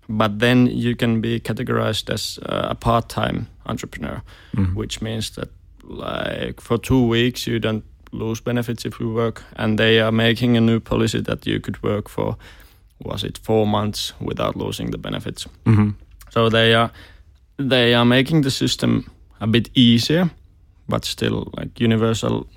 but 0.09 0.39
then 0.39 0.67
you 0.67 0.95
can 0.95 1.21
be 1.21 1.39
categorized 1.39 2.09
as 2.09 2.39
a 2.43 2.75
part-time 2.75 3.47
entrepreneur 3.65 4.21
mm-hmm. 4.55 4.75
which 4.75 5.01
means 5.01 5.31
that 5.31 5.49
like 5.83 6.61
for 6.61 6.77
two 6.77 7.05
weeks 7.07 7.47
you 7.47 7.59
don't 7.59 7.83
lose 8.11 8.39
benefits 8.39 8.85
if 8.85 8.99
you 8.99 9.13
work 9.13 9.43
and 9.55 9.77
they 9.77 9.99
are 9.99 10.11
making 10.11 10.57
a 10.57 10.61
new 10.61 10.79
policy 10.79 11.21
that 11.21 11.45
you 11.45 11.59
could 11.59 11.81
work 11.83 12.09
for 12.09 12.37
was 13.03 13.23
it 13.23 13.37
four 13.37 13.67
months 13.67 14.13
without 14.19 14.55
losing 14.55 14.91
the 14.91 14.97
benefits 14.97 15.47
mm-hmm. 15.65 15.89
so 16.29 16.49
they 16.49 16.73
are 16.73 16.91
they 17.57 17.93
are 17.93 18.05
making 18.05 18.41
the 18.41 18.51
system 18.51 19.09
a 19.41 19.47
bit 19.47 19.69
easier 19.73 20.29
but 20.87 21.05
still 21.05 21.51
like 21.57 21.79
universal 21.79 22.47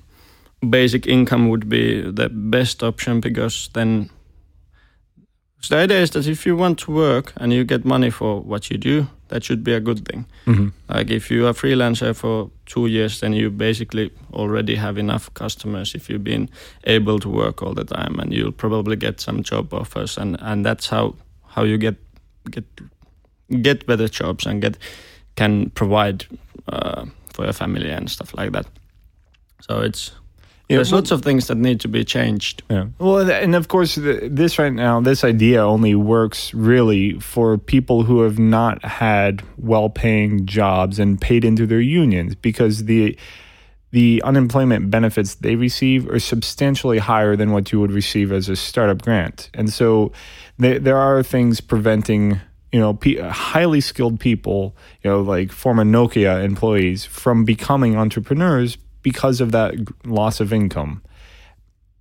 basic 0.69 1.07
income 1.07 1.49
would 1.49 1.69
be 1.69 2.03
the 2.03 2.29
best 2.29 2.83
option 2.83 3.21
because 3.21 3.71
then 3.73 4.11
so 5.61 5.75
the 5.75 5.83
idea 5.83 6.01
is 6.01 6.11
that 6.11 6.27
if 6.27 6.47
you 6.47 6.57
want 6.57 6.79
to 6.81 6.93
work 6.93 7.33
and 7.37 7.53
you 7.53 7.65
get 7.65 7.85
money 7.85 8.11
for 8.11 8.41
what 8.41 8.71
you 8.71 8.79
do, 8.79 9.07
that 9.29 9.45
should 9.45 9.63
be 9.63 9.73
a 9.73 9.81
good 9.81 10.07
thing. 10.07 10.27
Mm-hmm. 10.47 10.69
Like 10.89 11.11
if 11.11 11.31
you 11.31 11.47
are 11.47 11.53
freelancer 11.53 12.15
for 12.15 12.51
two 12.67 12.87
years, 12.87 13.21
then 13.21 13.33
you 13.33 13.51
basically 13.51 14.11
already 14.33 14.75
have 14.75 14.99
enough 14.99 15.33
customers 15.35 15.95
if 15.95 16.09
you've 16.11 16.25
been 16.25 16.49
able 16.85 17.19
to 17.21 17.29
work 17.29 17.63
all 17.63 17.75
the 17.75 17.85
time, 17.85 18.19
and 18.19 18.33
you'll 18.33 18.53
probably 18.53 18.97
get 18.97 19.21
some 19.21 19.43
job 19.43 19.73
offers, 19.73 20.19
and 20.19 20.37
and 20.41 20.65
that's 20.65 20.89
how 20.89 21.15
how 21.47 21.63
you 21.63 21.79
get 21.79 21.97
get 22.51 22.65
get 23.63 23.87
better 23.87 24.09
jobs 24.09 24.47
and 24.47 24.63
get 24.63 24.79
can 25.37 25.71
provide 25.71 26.27
uh, 26.69 27.05
for 27.33 27.45
your 27.45 27.53
family 27.53 27.91
and 27.91 28.11
stuff 28.11 28.35
like 28.35 28.53
that. 28.53 28.67
So 29.61 29.81
it's 29.81 30.13
yeah, 30.71 30.77
There's 30.77 30.93
well, 30.93 31.01
lots 31.01 31.11
of 31.11 31.23
things 31.23 31.49
that 31.49 31.57
need 31.57 31.81
to 31.81 31.89
be 31.89 32.05
changed. 32.05 32.63
Yeah. 32.71 32.87
Well, 33.01 33.29
and 33.29 33.57
of 33.57 33.67
course, 33.67 33.97
this 33.97 34.57
right 34.57 34.73
now, 34.73 35.01
this 35.01 35.25
idea 35.25 35.65
only 35.65 35.97
works 35.97 36.55
really 36.55 37.19
for 37.19 37.59
people 37.59 38.05
who 38.05 38.21
have 38.21 38.39
not 38.39 38.85
had 38.85 39.43
well-paying 39.59 40.47
jobs 40.47 41.01
and 41.01 41.21
paid 41.21 41.45
into 41.45 41.67
their 41.67 41.81
unions, 41.81 42.37
because 42.37 42.85
the 42.85 43.19
the 43.91 44.23
unemployment 44.23 44.89
benefits 44.89 45.35
they 45.35 45.57
receive 45.57 46.09
are 46.09 46.21
substantially 46.21 46.99
higher 46.99 47.35
than 47.35 47.51
what 47.51 47.73
you 47.73 47.81
would 47.81 47.91
receive 47.91 48.31
as 48.31 48.49
a 48.49 48.55
startup 48.55 49.03
grant, 49.03 49.51
and 49.53 49.73
so 49.73 50.13
there, 50.57 50.79
there 50.79 50.99
are 50.99 51.21
things 51.25 51.61
preventing 51.61 52.41
you 52.73 52.79
know, 52.79 52.97
highly 53.31 53.81
skilled 53.81 54.21
people, 54.21 54.77
you 55.03 55.11
know, 55.11 55.21
like 55.23 55.51
former 55.51 55.83
Nokia 55.83 56.45
employees 56.45 57.05
from 57.05 57.45
becoming 57.45 57.97
entrepreneurs 57.97 58.79
because 59.03 59.41
of 59.41 59.53
that 59.53 59.75
loss 60.05 60.41
of 60.41 60.53
income. 60.53 61.03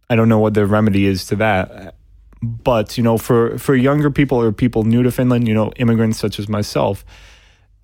I 0.10 0.16
don't 0.16 0.30
know 0.30 0.40
what 0.40 0.54
the 0.54 0.66
remedy 0.66 1.06
is 1.06 1.26
to 1.28 1.36
that. 1.38 1.96
But, 2.42 2.98
you 2.98 3.04
know, 3.04 3.18
for, 3.18 3.58
for 3.58 3.76
younger 3.76 4.10
people 4.10 4.42
or 4.42 4.52
people 4.52 4.84
new 4.84 5.04
to 5.04 5.12
Finland, 5.12 5.48
you 5.48 5.54
know, 5.54 5.72
immigrants 5.76 6.20
such 6.20 6.40
as 6.40 6.48
myself, 6.48 7.04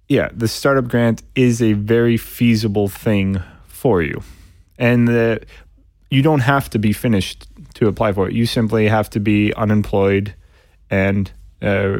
yeah, 0.07 0.29
the 0.33 0.47
startup 0.47 0.87
grant 0.87 1.23
is 1.35 1.61
a 1.61 1.73
very 1.73 2.17
feasible 2.17 2.87
thing 2.87 3.41
for 3.67 4.01
you. 4.01 4.21
And 4.77 5.07
the, 5.07 5.41
you 6.09 6.21
don't 6.21 6.39
have 6.39 6.69
to 6.69 6.79
be 6.79 6.93
finished 6.93 7.47
to 7.75 7.87
apply 7.87 8.13
for 8.13 8.29
it. 8.29 8.33
You 8.33 8.45
simply 8.45 8.87
have 8.87 9.09
to 9.11 9.19
be 9.19 9.53
unemployed 9.53 10.33
and 10.89 11.31
uh, 11.61 11.97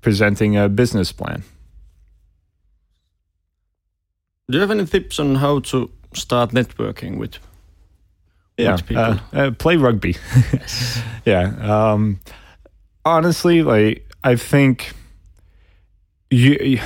presenting 0.00 0.56
a 0.56 0.68
business 0.68 1.12
plan. 1.12 1.42
Do 4.50 4.58
you 4.58 4.60
have 4.60 4.70
any 4.70 4.84
tips 4.84 5.18
on 5.18 5.36
how 5.36 5.60
to 5.60 5.90
start 6.14 6.50
networking 6.50 7.18
with, 7.18 7.38
yeah, 8.56 8.72
with 8.72 8.86
people. 8.86 9.02
Uh, 9.02 9.18
uh, 9.32 9.50
play 9.52 9.76
rugby. 9.76 10.16
yeah. 11.24 11.54
Um, 11.60 12.20
honestly, 13.04 13.62
like 13.62 14.08
I 14.22 14.36
think 14.36 14.92
you 16.30 16.80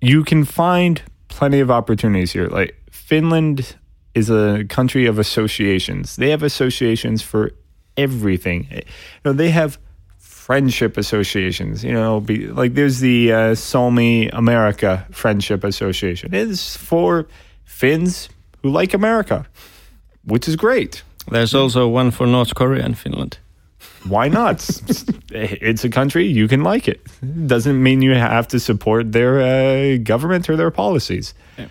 you 0.00 0.24
can 0.24 0.44
find 0.44 1.02
plenty 1.28 1.60
of 1.60 1.70
opportunities 1.70 2.32
here. 2.32 2.48
Like 2.48 2.76
Finland 2.90 3.76
is 4.14 4.30
a 4.30 4.64
country 4.68 5.06
of 5.06 5.18
associations. 5.18 6.16
They 6.16 6.30
have 6.30 6.42
associations 6.42 7.22
for 7.22 7.52
everything. 7.96 8.66
You 8.70 8.82
know, 9.24 9.32
they 9.32 9.50
have 9.50 9.78
friendship 10.18 10.96
associations. 10.96 11.82
You 11.82 11.92
know, 11.92 12.20
be, 12.20 12.46
like 12.46 12.74
there's 12.74 13.00
the 13.00 13.32
uh, 13.32 13.54
America 14.32 15.06
Friendship 15.10 15.64
Association. 15.64 16.32
It's 16.32 16.76
for 16.76 17.26
Finns, 17.64 18.28
who 18.66 18.72
like 18.80 18.94
America, 18.94 19.46
which 20.24 20.48
is 20.48 20.56
great. 20.56 21.02
There's 21.30 21.54
also 21.54 21.88
one 21.88 22.10
for 22.10 22.26
North 22.26 22.54
Korea 22.54 22.84
and 22.84 22.98
Finland. 22.98 23.38
Why 24.08 24.28
not? 24.28 24.58
it's 25.30 25.84
a 25.84 25.88
country 25.88 26.26
you 26.26 26.48
can 26.48 26.62
like 26.62 26.88
it. 26.88 27.00
Doesn't 27.46 27.80
mean 27.82 28.02
you 28.02 28.14
have 28.14 28.48
to 28.48 28.60
support 28.60 29.12
their 29.12 29.40
uh, 29.40 29.98
government 29.98 30.48
or 30.48 30.56
their 30.56 30.70
policies. 30.70 31.34
Yeah. 31.58 31.68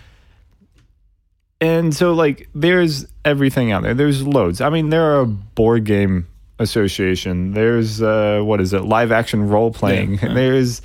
And 1.60 1.94
so, 1.94 2.12
like, 2.12 2.48
there's 2.54 3.06
everything 3.24 3.72
out 3.72 3.82
there. 3.82 3.94
There's 3.94 4.22
loads. 4.26 4.60
I 4.60 4.68
mean, 4.68 4.90
there 4.90 5.02
are 5.02 5.20
a 5.20 5.26
board 5.26 5.84
game 5.84 6.26
association. 6.58 7.52
There's 7.52 8.02
uh, 8.02 8.40
what 8.42 8.60
is 8.60 8.72
it? 8.72 8.84
Live 8.84 9.12
action 9.12 9.48
role 9.48 9.70
playing. 9.70 10.14
Yeah, 10.14 10.28
yeah. 10.28 10.34
There's 10.40 10.82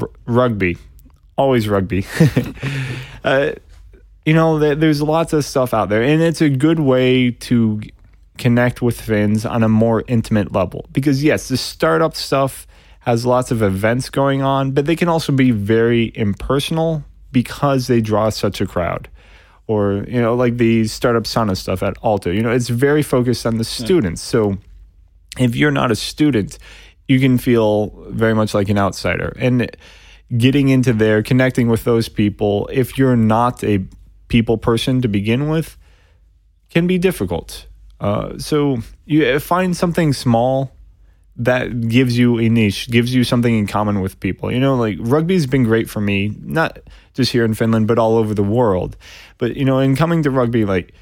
r- 0.00 0.10
rugby. 0.26 0.78
Always 1.36 1.68
rugby. 1.68 2.06
uh, 3.24 3.52
you 4.24 4.32
know, 4.32 4.58
there's 4.58 5.02
lots 5.02 5.32
of 5.32 5.44
stuff 5.44 5.74
out 5.74 5.88
there, 5.88 6.02
and 6.02 6.22
it's 6.22 6.40
a 6.40 6.48
good 6.48 6.80
way 6.80 7.30
to 7.30 7.80
connect 8.38 8.82
with 8.82 9.00
Finns 9.00 9.44
on 9.44 9.62
a 9.62 9.68
more 9.68 10.02
intimate 10.08 10.52
level. 10.52 10.86
Because 10.92 11.22
yes, 11.22 11.48
the 11.48 11.56
startup 11.56 12.16
stuff 12.16 12.66
has 13.00 13.26
lots 13.26 13.50
of 13.50 13.62
events 13.62 14.08
going 14.08 14.42
on, 14.42 14.72
but 14.72 14.86
they 14.86 14.96
can 14.96 15.08
also 15.08 15.30
be 15.30 15.50
very 15.50 16.10
impersonal 16.14 17.04
because 17.32 17.86
they 17.86 18.00
draw 18.00 18.30
such 18.30 18.60
a 18.60 18.66
crowd. 18.66 19.08
Or, 19.66 20.04
you 20.08 20.20
know, 20.20 20.34
like 20.34 20.56
the 20.56 20.86
startup 20.86 21.24
sauna 21.24 21.56
stuff 21.56 21.82
at 21.82 21.96
Aalto. 22.02 22.34
You 22.34 22.42
know, 22.42 22.50
it's 22.50 22.68
very 22.68 23.02
focused 23.02 23.46
on 23.46 23.58
the 23.58 23.64
students. 23.64 24.22
So 24.22 24.58
if 25.38 25.56
you're 25.56 25.70
not 25.70 25.90
a 25.90 25.96
student, 25.96 26.58
you 27.08 27.20
can 27.20 27.38
feel 27.38 28.06
very 28.08 28.34
much 28.34 28.54
like 28.54 28.68
an 28.68 28.78
outsider. 28.78 29.34
And 29.38 29.74
getting 30.36 30.68
into 30.68 30.92
there, 30.92 31.22
connecting 31.22 31.68
with 31.68 31.84
those 31.84 32.08
people, 32.08 32.68
if 32.72 32.98
you're 32.98 33.16
not 33.16 33.62
a 33.64 33.84
people 34.34 34.58
person 34.58 35.00
to 35.00 35.06
begin 35.06 35.48
with, 35.48 35.78
can 36.68 36.88
be 36.88 36.98
difficult. 36.98 37.68
Uh, 38.00 38.36
so 38.36 38.78
you 39.06 39.38
find 39.38 39.76
something 39.76 40.12
small 40.12 40.72
that 41.36 41.88
gives 41.88 42.18
you 42.18 42.40
a 42.40 42.48
niche, 42.48 42.90
gives 42.90 43.14
you 43.14 43.22
something 43.22 43.56
in 43.56 43.68
common 43.68 44.00
with 44.00 44.18
people. 44.18 44.50
You 44.50 44.58
know, 44.58 44.74
like 44.74 44.96
rugby's 44.98 45.46
been 45.46 45.62
great 45.62 45.88
for 45.88 46.00
me, 46.00 46.34
not 46.40 46.80
just 47.12 47.30
here 47.30 47.44
in 47.44 47.54
Finland, 47.54 47.86
but 47.86 47.96
all 47.96 48.16
over 48.16 48.34
the 48.34 48.42
world. 48.42 48.96
But 49.38 49.54
you 49.54 49.64
know, 49.64 49.78
in 49.78 49.94
coming 49.94 50.24
to 50.24 50.30
rugby, 50.30 50.64
like 50.64 50.94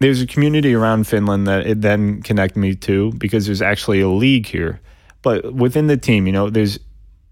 there's 0.00 0.20
a 0.20 0.26
community 0.26 0.74
around 0.74 1.06
Finland 1.06 1.46
that 1.46 1.64
it 1.64 1.80
then 1.80 2.22
connect 2.22 2.56
me 2.56 2.74
to 2.74 3.12
because 3.18 3.46
there's 3.46 3.62
actually 3.62 4.00
a 4.00 4.08
league 4.08 4.46
here. 4.46 4.80
But 5.22 5.54
within 5.54 5.86
the 5.86 5.96
team, 5.96 6.26
you 6.26 6.32
know, 6.32 6.50
there's 6.50 6.80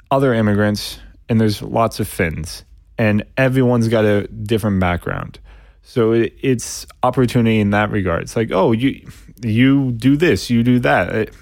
other 0.08 0.32
immigrants 0.34 1.00
and 1.28 1.40
there's 1.40 1.62
lots 1.62 1.98
of 1.98 2.06
Finns, 2.06 2.64
and 3.00 3.24
everyone's 3.38 3.88
got 3.88 4.04
a 4.04 4.26
different 4.26 4.78
background. 4.78 5.38
So 5.82 6.12
it, 6.12 6.34
it's 6.42 6.86
opportunity 7.02 7.58
in 7.58 7.70
that 7.70 7.90
regard. 7.90 8.24
It's 8.24 8.36
like, 8.36 8.50
oh, 8.52 8.72
you 8.72 9.08
you 9.42 9.92
do 9.92 10.18
this, 10.18 10.50
you 10.50 10.62
do 10.62 10.78
that. 10.80 11.14
It, 11.14 11.34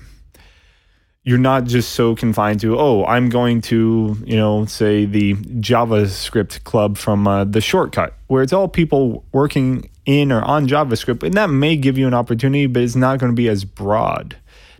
you're 1.24 1.36
not 1.36 1.64
just 1.64 1.90
so 1.90 2.14
confined 2.14 2.58
to 2.58 2.78
oh 2.78 3.04
i'm 3.04 3.28
going 3.28 3.60
to 3.60 4.16
you 4.24 4.36
know 4.36 4.64
say 4.64 5.04
the 5.04 5.34
javascript 5.34 6.64
club 6.64 6.96
from 6.96 7.28
uh, 7.28 7.44
the 7.44 7.60
shortcut 7.60 8.14
where 8.28 8.42
it's 8.42 8.52
all 8.52 8.66
people 8.66 9.26
working 9.32 9.90
in 10.06 10.32
or 10.32 10.40
on 10.42 10.66
javascript 10.66 11.22
and 11.22 11.34
that 11.34 11.50
may 11.50 11.76
give 11.76 11.98
you 11.98 12.06
an 12.06 12.14
opportunity 12.14 12.66
but 12.66 12.82
it's 12.82 12.96
not 12.96 13.18
going 13.18 13.30
to 13.30 13.36
be 13.36 13.48
as 13.48 13.64
broad 13.64 14.38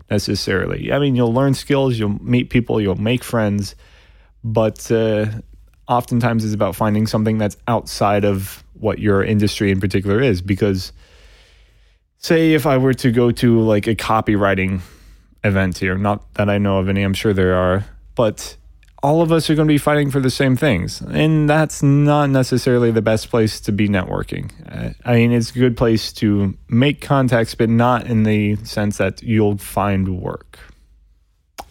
necessarily 0.09 0.91
i 0.91 0.97
mean 0.97 1.15
you'll 1.15 1.33
learn 1.33 1.53
skills 1.53 1.99
you'll 1.99 2.17
meet 2.23 2.49
people 2.49 2.81
you'll 2.81 2.95
make 2.95 3.23
friends 3.23 3.75
but 4.43 4.89
uh, 4.91 5.27
oftentimes 5.89 6.45
it's 6.45 6.53
about 6.53 6.75
finding 6.75 7.07
something 7.07 7.37
that's 7.37 7.57
outside 7.67 8.23
of 8.23 8.63
what 8.75 8.99
your 8.99 9.23
industry 9.23 9.71
in 9.71 9.81
particular 9.81 10.21
is 10.21 10.41
because 10.41 10.93
say 12.19 12.53
if 12.53 12.65
i 12.65 12.77
were 12.77 12.93
to 12.93 13.11
go 13.11 13.31
to 13.31 13.59
like 13.59 13.87
a 13.87 13.95
copywriting 13.95 14.79
event 15.43 15.77
here. 15.77 15.97
Not 15.97 16.33
that 16.35 16.49
I 16.49 16.57
know 16.57 16.77
of 16.77 16.89
any, 16.89 17.03
I'm 17.03 17.13
sure 17.13 17.33
there 17.33 17.55
are, 17.55 17.85
but 18.15 18.55
all 19.01 19.21
of 19.21 19.31
us 19.31 19.49
are 19.49 19.55
going 19.55 19.67
to 19.67 19.73
be 19.73 19.77
fighting 19.77 20.11
for 20.11 20.19
the 20.19 20.29
same 20.29 20.57
things. 20.57 21.01
And 21.01 21.49
that's 21.49 21.81
not 21.81 22.29
necessarily 22.29 22.91
the 22.91 23.01
best 23.01 23.29
place 23.29 23.61
to 23.61 23.71
be 23.71 23.87
networking. 23.87 24.51
I 25.05 25.13
mean, 25.13 25.31
it's 25.31 25.51
a 25.51 25.59
good 25.59 25.77
place 25.77 26.11
to 26.13 26.57
make 26.67 27.01
contacts, 27.01 27.55
but 27.55 27.69
not 27.69 28.07
in 28.07 28.23
the 28.23 28.57
sense 28.57 28.97
that 28.97 29.23
you'll 29.23 29.57
find 29.57 30.21
work. 30.21 30.59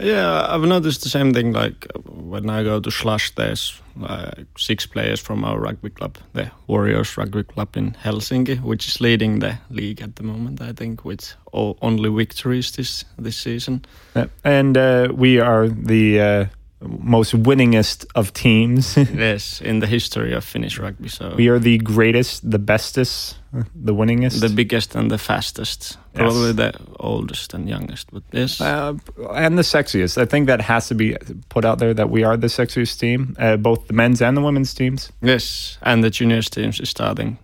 Yeah, 0.00 0.46
I've 0.48 0.62
noticed 0.62 1.02
the 1.02 1.08
same 1.08 1.32
thing. 1.32 1.52
Like 1.52 1.86
when 2.06 2.48
I 2.50 2.62
go 2.62 2.80
to 2.80 2.90
Slush, 2.90 3.34
there's 3.34 3.80
like 3.96 4.46
six 4.56 4.86
players 4.86 5.20
from 5.20 5.44
our 5.44 5.58
rugby 5.58 5.90
club, 5.90 6.18
the 6.34 6.50
Warriors 6.68 7.16
Rugby 7.16 7.42
Club 7.42 7.76
in 7.76 7.96
Helsinki, 8.04 8.60
which 8.60 8.86
is 8.86 9.00
leading 9.00 9.40
the 9.40 9.58
league 9.70 10.00
at 10.00 10.16
the 10.16 10.22
moment. 10.22 10.60
I 10.60 10.72
think 10.72 11.04
with 11.04 11.34
only 11.52 12.10
victories 12.10 12.70
this 12.72 13.04
this 13.18 13.36
season. 13.36 13.84
Yeah. 14.14 14.26
And 14.44 14.76
uh, 14.76 15.08
we 15.12 15.40
are 15.40 15.68
the 15.68 16.20
uh, 16.20 16.46
most 16.80 17.34
winningest 17.34 18.06
of 18.14 18.32
teams. 18.32 18.96
yes, 19.14 19.60
in 19.64 19.80
the 19.80 19.86
history 19.86 20.32
of 20.32 20.44
Finnish 20.44 20.78
rugby. 20.78 21.08
So 21.08 21.34
we 21.36 21.48
are 21.48 21.58
the 21.58 21.78
greatest, 21.78 22.48
the 22.48 22.58
bestest, 22.58 23.36
the 23.74 23.94
winningest, 23.94 24.40
the 24.40 24.48
biggest, 24.48 24.94
and 24.94 25.10
the 25.10 25.18
fastest. 25.18 25.98
Probably 26.14 26.52
yes. 26.52 26.56
the 26.56 26.72
oldest 27.00 27.54
and 27.54 27.68
youngest, 27.68 28.10
but 28.12 28.22
yes, 28.32 28.60
uh, 28.60 28.94
and 29.34 29.58
the 29.58 29.62
sexiest. 29.62 30.18
I 30.18 30.24
think 30.24 30.46
that 30.46 30.60
has 30.60 30.88
to 30.88 30.94
be 30.94 31.16
put 31.48 31.64
out 31.64 31.78
there 31.78 31.94
that 31.94 32.10
we 32.10 32.24
are 32.24 32.36
the 32.36 32.48
sexiest 32.48 32.98
team, 32.98 33.36
uh, 33.38 33.56
both 33.56 33.86
the 33.86 33.94
men's 33.94 34.22
and 34.22 34.36
the 34.36 34.42
women's 34.42 34.74
teams. 34.74 35.12
Yes, 35.22 35.78
and 35.82 36.04
the 36.04 36.10
juniors 36.10 36.48
teams 36.48 36.80
is 36.80 36.90
starting. 36.90 37.38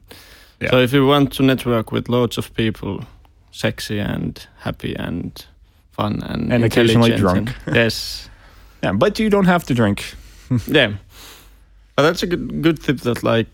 Yeah. 0.60 0.70
So 0.70 0.78
if 0.78 0.92
you 0.92 1.06
want 1.06 1.32
to 1.34 1.42
network 1.42 1.92
with 1.92 2.08
loads 2.08 2.38
of 2.38 2.54
people, 2.54 3.04
sexy 3.50 3.98
and 3.98 4.46
happy 4.58 4.94
and 4.96 5.44
fun 5.90 6.22
and 6.22 6.52
and 6.52 6.64
occasionally 6.64 7.16
drunk. 7.16 7.54
And, 7.66 7.76
yes. 7.76 8.28
Yeah, 8.84 8.92
but 8.92 9.18
you 9.18 9.30
don't 9.30 9.46
have 9.46 9.64
to 9.64 9.74
drink. 9.74 10.14
yeah, 10.66 10.92
but 11.96 12.02
that's 12.02 12.22
a 12.22 12.26
good 12.26 12.62
good 12.62 12.82
tip. 12.82 13.00
That 13.00 13.22
like, 13.22 13.46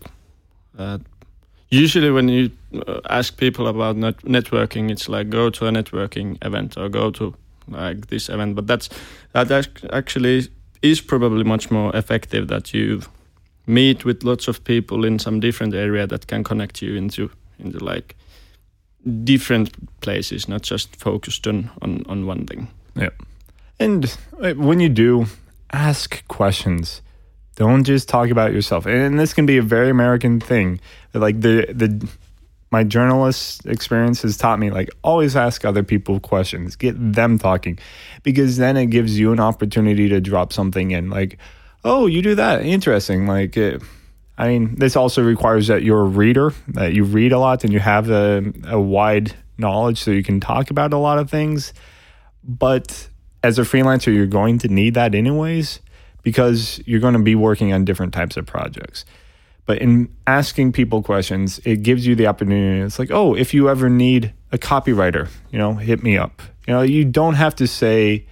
uh, 0.76 0.98
usually 1.70 2.10
when 2.10 2.28
you 2.28 2.50
uh, 2.74 3.00
ask 3.08 3.36
people 3.36 3.68
about 3.68 3.96
net 3.96 4.16
networking, 4.24 4.90
it's 4.90 5.08
like 5.08 5.30
go 5.30 5.50
to 5.50 5.66
a 5.66 5.70
networking 5.70 6.36
event 6.44 6.76
or 6.76 6.88
go 6.88 7.10
to 7.12 7.34
like 7.68 8.08
this 8.08 8.28
event. 8.28 8.56
But 8.56 8.66
that's 8.66 8.88
that 9.32 9.50
actually 9.92 10.48
is 10.82 11.00
probably 11.00 11.44
much 11.44 11.70
more 11.70 11.96
effective 11.96 12.48
that 12.48 12.74
you 12.74 13.02
meet 13.66 14.04
with 14.04 14.24
lots 14.24 14.48
of 14.48 14.64
people 14.64 15.04
in 15.04 15.18
some 15.20 15.38
different 15.38 15.74
area 15.74 16.06
that 16.08 16.26
can 16.26 16.42
connect 16.42 16.82
you 16.82 16.96
into 16.96 17.30
into 17.60 17.78
like 17.78 18.16
different 19.24 19.70
places, 20.00 20.48
not 20.48 20.62
just 20.62 20.96
focused 20.96 21.46
on 21.46 21.70
on, 21.82 22.04
on 22.08 22.26
one 22.26 22.46
thing. 22.46 22.66
Yeah. 22.96 23.10
And 23.80 24.04
when 24.40 24.78
you 24.78 24.90
do, 24.90 25.26
ask 25.72 26.26
questions. 26.28 27.00
Don't 27.56 27.82
just 27.84 28.08
talk 28.08 28.28
about 28.28 28.52
yourself. 28.52 28.86
And 28.86 29.18
this 29.18 29.34
can 29.34 29.46
be 29.46 29.56
a 29.56 29.62
very 29.62 29.90
American 29.90 30.38
thing. 30.38 30.80
Like 31.14 31.40
the 31.40 31.66
the 31.72 32.08
my 32.70 32.84
journalist 32.84 33.66
experience 33.66 34.22
has 34.22 34.36
taught 34.36 34.58
me 34.58 34.70
like 34.70 34.90
always 35.02 35.34
ask 35.34 35.64
other 35.64 35.82
people 35.82 36.20
questions. 36.20 36.76
Get 36.76 36.94
them 36.96 37.38
talking 37.38 37.78
because 38.22 38.58
then 38.58 38.76
it 38.76 38.86
gives 38.86 39.18
you 39.18 39.32
an 39.32 39.40
opportunity 39.40 40.08
to 40.10 40.20
drop 40.20 40.52
something 40.52 40.92
in 40.92 41.10
like, 41.10 41.38
"Oh, 41.82 42.06
you 42.06 42.22
do 42.22 42.34
that. 42.34 42.64
Interesting." 42.64 43.26
Like 43.26 43.56
it, 43.56 43.82
I 44.38 44.48
mean, 44.48 44.76
this 44.76 44.94
also 44.94 45.22
requires 45.22 45.66
that 45.66 45.82
you're 45.82 46.00
a 46.00 46.04
reader, 46.04 46.52
that 46.68 46.92
you 46.92 47.04
read 47.04 47.32
a 47.32 47.38
lot 47.38 47.64
and 47.64 47.72
you 47.72 47.80
have 47.80 48.08
a, 48.10 48.52
a 48.68 48.80
wide 48.80 49.34
knowledge 49.58 49.98
so 49.98 50.10
you 50.10 50.22
can 50.22 50.40
talk 50.40 50.70
about 50.70 50.92
a 50.92 50.98
lot 50.98 51.18
of 51.18 51.30
things. 51.30 51.74
But 52.42 53.08
as 53.42 53.58
a 53.58 53.62
freelancer, 53.62 54.14
you're 54.14 54.26
going 54.26 54.58
to 54.58 54.68
need 54.68 54.94
that 54.94 55.14
anyways 55.14 55.80
because 56.22 56.80
you're 56.86 57.00
going 57.00 57.14
to 57.14 57.22
be 57.22 57.34
working 57.34 57.72
on 57.72 57.84
different 57.84 58.12
types 58.12 58.36
of 58.36 58.46
projects. 58.46 59.04
But 59.66 59.78
in 59.78 60.14
asking 60.26 60.72
people 60.72 61.02
questions, 61.02 61.60
it 61.64 61.82
gives 61.82 62.06
you 62.06 62.14
the 62.14 62.26
opportunity. 62.26 62.80
It's 62.80 62.98
like, 62.98 63.10
oh, 63.10 63.34
if 63.34 63.54
you 63.54 63.68
ever 63.68 63.88
need 63.88 64.34
a 64.52 64.58
copywriter, 64.58 65.28
you 65.50 65.58
know, 65.58 65.74
hit 65.74 66.02
me 66.02 66.18
up. 66.18 66.42
You 66.66 66.74
know, 66.74 66.82
you 66.82 67.04
don't 67.04 67.34
have 67.34 67.54
to 67.56 67.66
say 67.66 68.26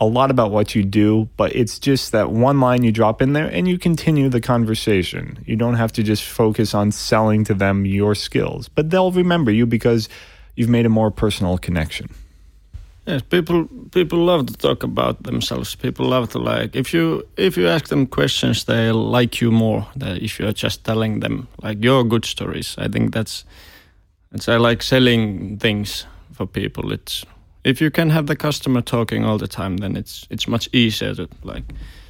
a 0.00 0.06
lot 0.06 0.30
about 0.30 0.50
what 0.50 0.74
you 0.74 0.82
do, 0.82 1.28
but 1.36 1.54
it's 1.54 1.78
just 1.78 2.12
that 2.12 2.30
one 2.30 2.60
line 2.60 2.82
you 2.82 2.92
drop 2.92 3.22
in 3.22 3.32
there 3.34 3.46
and 3.46 3.68
you 3.68 3.78
continue 3.78 4.28
the 4.28 4.40
conversation. 4.40 5.42
You 5.46 5.56
don't 5.56 5.74
have 5.74 5.92
to 5.92 6.02
just 6.02 6.24
focus 6.24 6.74
on 6.74 6.90
selling 6.90 7.44
to 7.44 7.54
them 7.54 7.86
your 7.86 8.14
skills, 8.14 8.68
but 8.68 8.90
they'll 8.90 9.12
remember 9.12 9.50
you 9.50 9.64
because 9.64 10.08
you've 10.56 10.68
made 10.68 10.86
a 10.86 10.90
more 10.90 11.10
personal 11.10 11.56
connection. 11.56 12.12
Yes, 13.06 13.22
people 13.22 13.68
people 13.90 14.18
love 14.24 14.46
to 14.46 14.52
talk 14.54 14.84
about 14.84 15.22
themselves. 15.24 15.74
People 15.74 16.06
love 16.06 16.28
to 16.30 16.38
like 16.38 16.76
if 16.76 16.94
you 16.94 17.26
if 17.36 17.56
you 17.56 17.68
ask 17.68 17.88
them 17.88 18.06
questions, 18.06 18.64
they 18.64 18.92
like 18.92 19.40
you 19.40 19.50
more 19.50 19.86
than 19.96 20.18
if 20.18 20.38
you're 20.38 20.52
just 20.52 20.84
telling 20.84 21.20
them 21.20 21.48
like 21.62 21.82
your 21.82 22.04
good 22.04 22.24
stories. 22.24 22.76
I 22.78 22.88
think 22.88 23.12
that's 23.12 23.44
it's 24.32 24.48
I 24.48 24.56
like 24.56 24.82
selling 24.82 25.58
things 25.58 26.06
for 26.32 26.46
people. 26.46 26.92
It's 26.92 27.26
if 27.64 27.80
you 27.80 27.90
can 27.90 28.10
have 28.10 28.26
the 28.26 28.36
customer 28.36 28.82
talking 28.82 29.24
all 29.24 29.38
the 29.38 29.48
time, 29.48 29.78
then 29.78 29.96
it's 29.96 30.26
it's 30.30 30.46
much 30.46 30.68
easier 30.72 31.14
to 31.14 31.28
like 31.42 31.64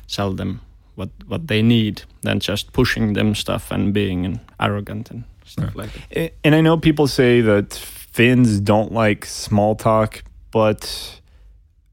sell 0.07 0.35
them 0.35 0.61
what 0.97 1.09
what 1.27 1.47
they 1.47 1.63
need 1.63 2.03
than 2.21 2.39
just 2.39 2.73
pushing 2.73 3.15
them 3.15 3.35
stuff 3.35 3.73
and 3.73 3.95
being 3.95 4.41
arrogant 4.59 5.11
and 5.11 5.25
stuff 5.45 5.73
yeah. 5.75 5.83
like 5.83 5.91
that. 6.11 6.33
And 6.45 6.55
I 6.55 6.61
know 6.61 6.77
people 6.77 7.09
say 7.09 7.41
that 7.41 7.73
Finns 8.13 8.61
don't 8.61 8.93
like 8.93 9.25
small 9.25 9.75
talk 9.75 10.23
but 10.53 11.21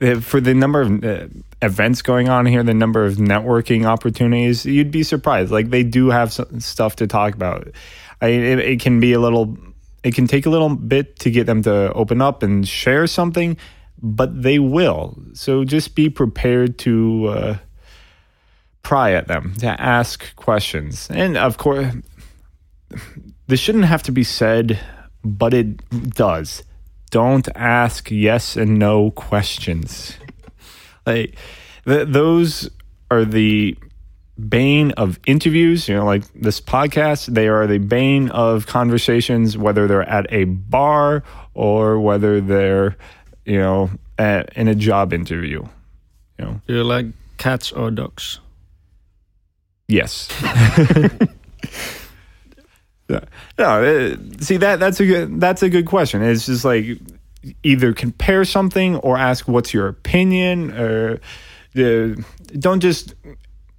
uh, 0.02 0.20
for 0.20 0.40
the 0.40 0.54
number 0.54 0.82
of 0.82 1.04
uh, 1.04 1.28
events 1.62 2.02
going 2.02 2.30
on 2.30 2.46
here, 2.46 2.62
the 2.62 2.74
number 2.74 3.06
of 3.06 3.16
networking 3.16 3.86
opportunities, 3.86 4.66
you'd 4.66 4.92
be 4.92 5.04
surprised. 5.04 5.52
Like 5.52 5.72
they 5.72 5.84
do 5.84 6.10
have 6.10 6.32
stuff 6.32 6.98
to 6.98 7.08
talk 7.08 7.34
about. 7.34 7.68
I 8.22 8.28
it, 8.28 8.60
it, 8.60 8.80
can 8.82 9.00
be 9.00 9.14
a 9.14 9.20
little, 9.20 9.58
it 10.04 10.14
can 10.14 10.28
take 10.28 10.46
a 10.46 10.50
little 10.50 10.76
bit 10.76 11.20
to 11.20 11.32
get 11.32 11.48
them 11.48 11.64
to 11.64 11.92
open 11.94 12.22
up 12.22 12.44
and 12.44 12.68
share 12.68 13.08
something, 13.08 13.58
but 14.02 14.44
they 14.44 14.60
will. 14.60 15.18
So 15.34 15.64
just 15.64 15.96
be 15.96 16.10
prepared 16.10 16.78
to 16.80 17.28
uh, 17.28 17.58
pry 18.84 19.14
at 19.14 19.28
them, 19.28 19.56
to 19.60 19.82
ask 19.82 20.36
questions, 20.36 21.10
and 21.10 21.38
of 21.38 21.58
course, 21.58 21.94
this 23.48 23.60
shouldn't 23.60 23.86
have 23.86 24.04
to 24.04 24.12
be 24.12 24.24
said, 24.24 24.80
but 25.24 25.54
it 25.54 25.78
does 26.12 26.64
don't 27.10 27.48
ask 27.56 28.12
yes 28.12 28.56
and 28.56 28.78
no 28.80 29.12
questions. 29.12 30.16
Like 31.06 31.36
th- 31.86 32.08
those 32.10 32.70
are 33.10 33.26
the 33.26 33.76
bane 34.38 34.92
of 34.92 35.20
interviews, 35.26 35.88
you 35.90 35.96
know, 35.96 36.06
like 36.06 36.24
this 36.34 36.62
podcast. 36.62 37.34
They 37.34 37.48
are 37.48 37.68
the 37.68 37.80
bane 37.80 38.30
of 38.30 38.68
conversations, 38.68 39.58
whether 39.58 39.88
they're 39.88 40.08
at 40.08 40.28
a 40.30 40.44
bar 40.46 41.24
or 41.54 42.00
whether 42.00 42.40
they're, 42.40 42.96
you 43.46 43.58
know, 43.60 43.90
at, 44.18 44.56
in 44.56 44.68
a 44.68 44.76
job 44.76 45.12
interview. 45.14 45.64
You 46.38 46.46
know, 46.46 46.62
Do 46.68 46.74
you 46.76 46.84
like 46.84 47.08
cats 47.38 47.72
or 47.72 47.92
dogs? 47.92 48.40
yes. 49.88 50.30
Yeah. 53.10 53.22
no, 53.58 53.84
uh, 53.84 54.16
see 54.40 54.58
that 54.58 54.80
that's 54.80 55.00
a 55.00 55.06
good 55.06 55.42
that's 55.42 55.64
a 55.64 55.70
good 55.70 55.88
question. 55.88 56.22
It's 56.22 56.46
just 56.46 56.64
like 56.64 57.00
either 57.64 57.94
compare 57.94 58.46
something 58.46 58.98
or 58.98 59.18
ask 59.18 59.48
what's 59.48 59.74
your 59.74 59.88
opinion 59.88 60.72
or 60.72 61.20
uh, 61.76 62.10
don't 62.58 62.80
just 62.82 63.16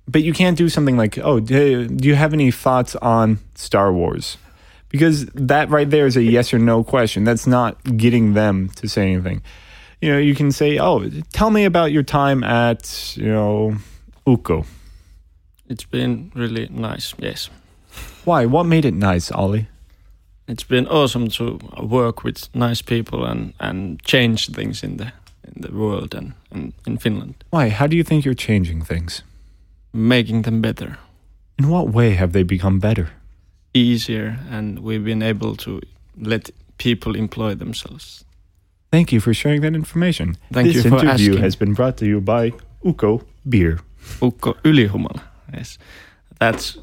but 0.09 0.23
you 0.23 0.33
can't 0.33 0.57
do 0.57 0.69
something 0.69 0.97
like 0.97 1.19
oh 1.19 1.40
do, 1.40 1.87
do 1.87 2.09
you 2.09 2.14
have 2.14 2.33
any 2.33 2.51
thoughts 2.51 2.97
on 2.97 3.38
Star 3.55 3.93
Wars 3.93 4.38
because 4.88 5.27
that 5.27 5.69
right 5.69 5.88
there 5.88 6.07
is 6.07 6.16
a 6.16 6.23
yes 6.23 6.55
or 6.55 6.59
no 6.59 6.83
question 6.83 7.25
that's 7.25 7.47
not 7.47 7.83
getting 7.97 8.33
them 8.33 8.71
to 8.77 8.88
say 8.88 9.12
anything 9.12 9.43
you 10.01 10.11
know 10.11 10.19
you 10.19 10.35
can 10.35 10.51
say 10.51 10.79
oh 10.79 11.09
tell 11.33 11.51
me 11.51 11.64
about 11.64 11.93
your 11.93 12.03
time 12.03 12.43
at 12.43 13.14
you 13.16 13.29
know 13.29 13.77
Ukko 14.27 14.64
It's 15.69 15.85
been 15.85 16.33
really 16.35 16.69
nice. 16.71 17.14
Yes. 17.19 17.51
Why 18.31 18.47
what 18.47 18.66
made 18.66 18.85
it 18.85 18.95
nice 18.95 19.33
Ollie 19.33 19.66
It's 20.47 20.66
been 20.69 20.87
awesome 20.88 21.29
to 21.38 21.59
work 21.83 22.23
with 22.25 22.49
nice 22.55 22.83
people 22.83 23.25
and, 23.31 23.53
and 23.59 24.01
change 24.05 24.40
things 24.57 24.83
in 24.83 24.97
the 24.99 25.12
in 25.45 25.62
the 25.66 25.73
world 25.73 26.14
and, 26.14 26.33
and 26.53 26.73
in 26.87 26.99
Finland, 26.99 27.35
why 27.51 27.71
how 27.71 27.87
do 27.88 27.97
you 27.97 28.05
think 28.05 28.25
you're 28.25 28.35
changing 28.49 28.83
things 28.85 29.23
making 29.93 30.43
them 30.43 30.61
better, 30.61 30.90
In 31.59 31.69
what 31.69 31.87
way 31.93 32.11
have 32.14 32.31
they 32.33 32.45
become 32.45 32.79
better? 32.79 33.07
easier, 33.75 34.38
and 34.51 34.79
we've 34.79 35.05
been 35.05 35.23
able 35.23 35.57
to 35.57 35.81
let 36.16 36.51
people 36.79 37.19
employ 37.19 37.55
themselves. 37.57 38.25
Thank 38.93 39.12
you 39.12 39.21
for 39.21 39.35
sharing 39.35 39.62
that 39.62 39.75
information. 39.75 40.37
Thank 40.53 40.66
this 40.69 40.77
you 40.77 40.90
for 40.90 40.99
interview 40.99 41.33
asking. 41.33 41.43
has 41.43 41.57
been 41.57 41.75
brought 41.75 41.97
to 41.99 42.07
you 42.07 42.21
by 42.21 42.53
Ukko 42.85 43.23
Beer. 43.49 43.79
Ukko 44.23 44.55
ylihumala. 44.64 45.21
Yes, 45.55 45.79
that's 46.40 46.79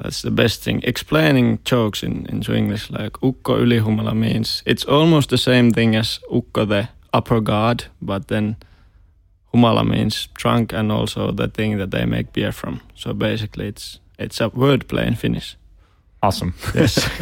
that's 0.00 0.22
the 0.22 0.30
best 0.30 0.62
thing. 0.62 0.80
Explaining 0.84 1.58
jokes 1.64 2.02
in 2.02 2.26
into 2.26 2.54
English 2.54 2.90
like 2.90 3.22
Ukko 3.22 3.58
ylihumala 3.64 4.14
means 4.14 4.62
it's 4.66 4.84
almost 4.84 5.28
the 5.28 5.38
same 5.38 5.70
thing 5.72 5.96
as 5.96 6.20
Ukko 6.30 6.64
the 6.64 6.88
upper 7.12 7.40
god, 7.40 7.84
but 8.00 8.28
then 8.28 8.56
humala 9.52 9.84
means 9.86 10.28
drunk 10.34 10.72
and 10.72 10.90
also 10.92 11.32
the 11.32 11.48
thing 11.48 11.78
that 11.78 11.90
they 11.90 12.06
make 12.06 12.32
beer 12.32 12.52
from. 12.52 12.80
So 12.94 13.12
basically, 13.12 13.68
it's 13.68 14.00
it's 14.18 14.40
a 14.40 14.50
wordplay 14.50 15.06
in 15.06 15.16
Finnish. 15.16 15.56
Awesome. 16.22 16.54
Yes. 16.74 17.08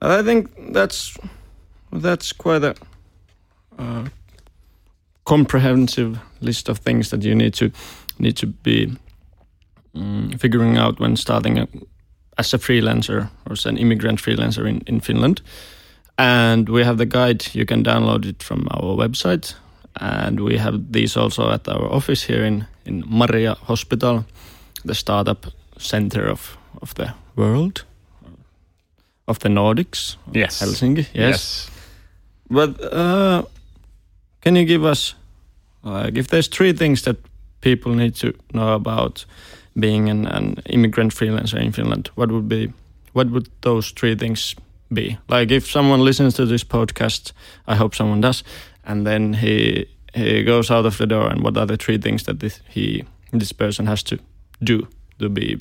I 0.00 0.22
think 0.22 0.50
that's 0.72 1.18
that's 1.92 2.32
quite 2.32 2.64
a 2.64 2.74
uh, 3.78 4.04
comprehensive 5.24 6.18
list 6.40 6.68
of 6.68 6.78
things 6.78 7.10
that 7.10 7.22
you 7.22 7.34
need 7.34 7.54
to 7.54 7.70
need 8.18 8.36
to 8.36 8.46
be 8.46 8.96
mm, 9.94 10.38
figuring 10.40 10.76
out 10.78 11.00
when 11.00 11.16
starting 11.16 11.58
a, 11.58 11.66
as 12.38 12.54
a 12.54 12.58
freelancer 12.58 13.28
or 13.46 13.52
as 13.52 13.66
an 13.66 13.76
immigrant 13.76 14.20
freelancer 14.20 14.68
in, 14.68 14.82
in 14.86 15.00
Finland. 15.00 15.40
And 16.16 16.68
we 16.68 16.84
have 16.84 16.98
the 16.98 17.06
guide. 17.06 17.46
You 17.52 17.64
can 17.66 17.82
download 17.82 18.24
it 18.24 18.42
from 18.42 18.66
our 18.70 18.96
website. 18.96 19.54
And 20.00 20.40
we 20.40 20.58
have 20.58 20.92
these 20.92 21.16
also 21.16 21.50
at 21.50 21.68
our 21.68 21.92
office 21.92 22.22
here 22.22 22.44
in, 22.44 22.66
in 22.84 23.04
Maria 23.06 23.54
Hospital, 23.54 24.24
the 24.84 24.94
startup 24.94 25.46
center 25.78 26.30
of, 26.30 26.56
of 26.82 26.94
the 26.94 27.14
world, 27.36 27.84
of 29.26 29.38
the 29.38 29.48
Nordics, 29.48 30.16
Yes. 30.32 30.60
Helsinki. 30.62 31.06
Yes. 31.14 31.70
But 32.50 32.80
uh, 32.92 33.42
can 34.40 34.56
you 34.56 34.64
give 34.64 34.84
us, 34.84 35.14
like, 35.82 36.18
if 36.18 36.26
there's 36.28 36.48
three 36.48 36.72
things 36.72 37.02
that 37.02 37.16
people 37.60 37.94
need 37.94 38.14
to 38.16 38.32
know 38.52 38.74
about 38.74 39.24
being 39.78 40.08
an, 40.08 40.26
an 40.26 40.62
immigrant 40.66 41.14
freelancer 41.14 41.60
in 41.60 41.72
Finland, 41.72 42.10
what 42.14 42.30
would 42.30 42.48
be, 42.48 42.72
what 43.12 43.30
would 43.30 43.48
those 43.60 43.90
three 43.90 44.14
things 44.16 44.54
be? 44.92 45.18
Like, 45.28 45.50
if 45.50 45.70
someone 45.70 46.04
listens 46.04 46.34
to 46.34 46.46
this 46.46 46.64
podcast, 46.64 47.32
I 47.66 47.74
hope 47.76 47.94
someone 47.94 48.20
does, 48.20 48.44
and 48.84 49.06
then 49.06 49.34
he 49.34 49.86
he 50.14 50.44
goes 50.44 50.70
out 50.70 50.86
of 50.86 50.96
the 50.98 51.06
door, 51.06 51.28
and 51.28 51.42
what 51.42 51.56
are 51.56 51.66
the 51.66 51.76
three 51.76 51.98
things 51.98 52.22
that 52.24 52.38
this, 52.38 52.60
he 52.68 53.04
this 53.32 53.52
person 53.52 53.86
has 53.86 54.02
to 54.04 54.18
do 54.62 54.86
to 55.18 55.28
be 55.28 55.60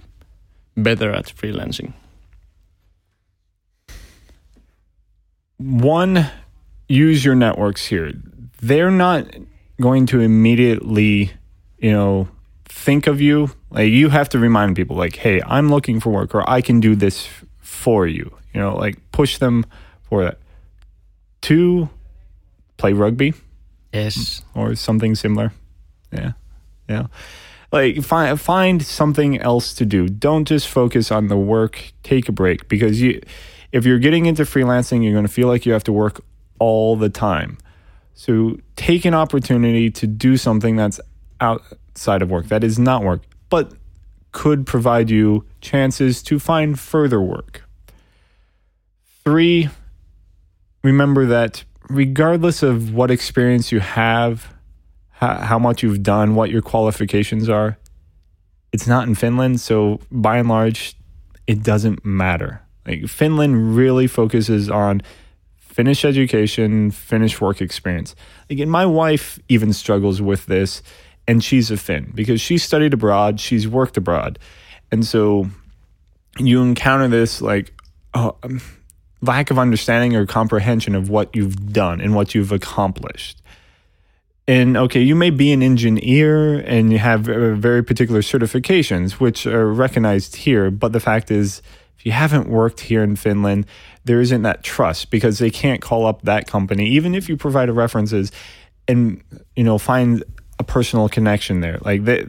better 0.77 1.11
at 1.11 1.25
freelancing? 1.25 1.93
One, 5.57 6.29
use 6.87 7.25
your 7.25 7.35
networks 7.35 7.85
here. 7.85 8.13
They're 8.61 8.91
not 8.91 9.25
going 9.81 10.05
to 10.07 10.19
immediately, 10.19 11.31
you 11.79 11.91
know, 11.91 12.27
think 12.73 13.07
of 13.07 13.21
you. 13.21 13.51
Like 13.69 13.91
you 13.91 14.09
have 14.09 14.29
to 14.29 14.39
remind 14.39 14.75
people, 14.75 14.95
like, 14.95 15.15
hey, 15.15 15.41
I'm 15.45 15.69
looking 15.69 15.99
for 15.99 16.11
work, 16.11 16.35
or 16.35 16.47
I 16.49 16.61
can 16.61 16.79
do 16.79 16.95
this 16.95 17.29
for 17.59 18.07
you. 18.07 18.35
You 18.53 18.59
know, 18.59 18.75
like 18.75 18.97
push 19.11 19.37
them 19.37 19.65
for 20.03 20.23
that. 20.23 20.39
Two, 21.41 21.89
play 22.77 22.93
rugby. 22.93 23.33
Yes. 23.93 24.43
or 24.55 24.75
something 24.75 25.13
similar. 25.15 25.53
Yeah. 26.11 26.31
Yeah. 26.89 27.07
Like 27.71 28.01
find 28.03 28.39
find 28.39 28.83
something 28.83 29.39
else 29.39 29.73
to 29.75 29.85
do. 29.85 30.07
Don't 30.07 30.45
just 30.45 30.67
focus 30.67 31.11
on 31.11 31.27
the 31.27 31.37
work. 31.37 31.93
Take 32.03 32.27
a 32.27 32.31
break 32.31 32.67
because 32.67 33.01
you 33.01 33.21
if 33.71 33.85
you're 33.85 33.99
getting 33.99 34.25
into 34.25 34.43
freelancing, 34.43 35.03
you're 35.03 35.13
going 35.13 35.25
to 35.25 35.31
feel 35.31 35.47
like 35.47 35.65
you 35.65 35.73
have 35.73 35.83
to 35.85 35.93
work 35.93 36.23
all 36.59 36.95
the 36.95 37.09
time. 37.09 37.57
So 38.13 38.57
take 38.75 39.05
an 39.05 39.13
opportunity 39.13 39.89
to 39.89 40.07
do 40.07 40.37
something 40.37 40.75
that's 40.75 40.99
outside 41.93 42.21
of 42.21 42.31
work 42.31 42.47
that 42.47 42.63
is 42.63 42.79
not 42.79 43.03
work, 43.03 43.21
but 43.49 43.73
could 44.31 44.65
provide 44.65 45.09
you 45.11 45.45
chances 45.61 46.23
to 46.23 46.39
find 46.39 46.79
further 46.79 47.21
work. 47.21 47.63
3 49.23 49.69
remember 50.83 51.25
that 51.27 51.63
regardless 51.87 52.61
of 52.61 52.93
what 52.93 53.09
experience 53.09 53.71
you 53.71 53.79
have, 53.79 54.53
how, 55.11 55.35
how 55.35 55.59
much 55.59 55.81
you've 55.81 56.03
done, 56.03 56.35
what 56.35 56.49
your 56.49 56.61
qualifications 56.61 57.47
are, 57.47 57.77
it's 58.73 58.87
not 58.87 59.07
in 59.07 59.15
Finland. 59.15 59.61
So 59.61 59.99
by 60.11 60.37
and 60.37 60.49
large, 60.49 60.95
it 61.47 61.63
doesn't 61.63 62.03
matter. 62.03 62.61
Like 62.85 63.07
Finland 63.07 63.75
really 63.77 64.07
focuses 64.07 64.69
on 64.69 65.01
Finnish 65.55 66.03
education, 66.03 66.91
Finnish 66.91 67.39
work 67.39 67.61
experience. 67.61 68.15
Again, 68.49 68.69
my 68.69 68.85
wife 68.85 69.39
even 69.47 69.73
struggles 69.73 70.21
with 70.21 70.45
this, 70.47 70.83
and 71.27 71.43
she's 71.43 71.71
a 71.71 71.77
Finn 71.77 72.11
because 72.13 72.41
she 72.41 72.57
studied 72.57 72.93
abroad, 72.93 73.39
she's 73.39 73.67
worked 73.67 73.97
abroad, 73.97 74.39
and 74.91 75.05
so 75.05 75.47
you 76.37 76.61
encounter 76.61 77.07
this 77.07 77.41
like 77.41 77.73
oh, 78.13 78.35
um, 78.43 78.61
lack 79.21 79.51
of 79.51 79.57
understanding 79.57 80.15
or 80.15 80.25
comprehension 80.25 80.95
of 80.95 81.09
what 81.09 81.35
you've 81.35 81.71
done 81.71 82.01
and 82.01 82.15
what 82.15 82.35
you've 82.35 82.51
accomplished. 82.51 83.41
And 84.45 84.75
okay, 84.75 85.01
you 85.01 85.15
may 85.15 85.29
be 85.29 85.53
an 85.53 85.63
engineer 85.63 86.59
and 86.59 86.91
you 86.91 86.99
have 86.99 87.29
uh, 87.29 87.53
very 87.53 87.81
particular 87.81 88.19
certifications, 88.19 89.13
which 89.13 89.47
are 89.47 89.71
recognized 89.71 90.35
here. 90.35 90.69
But 90.69 90.91
the 90.91 90.99
fact 90.99 91.31
is, 91.31 91.61
if 91.97 92.05
you 92.05 92.11
haven't 92.11 92.49
worked 92.49 92.81
here 92.81 93.03
in 93.03 93.15
Finland, 93.15 93.65
there 94.03 94.19
isn't 94.19 94.41
that 94.41 94.61
trust 94.61 95.09
because 95.09 95.39
they 95.39 95.49
can't 95.49 95.81
call 95.81 96.05
up 96.05 96.23
that 96.23 96.45
company, 96.45 96.89
even 96.89 97.15
if 97.15 97.29
you 97.29 97.37
provide 97.37 97.69
references 97.69 98.33
and 98.87 99.23
you 99.55 99.63
know 99.63 99.77
find 99.77 100.23
a 100.59 100.63
personal 100.63 101.09
connection 101.09 101.61
there. 101.61 101.79
Like 101.81 102.03
they, 102.05 102.25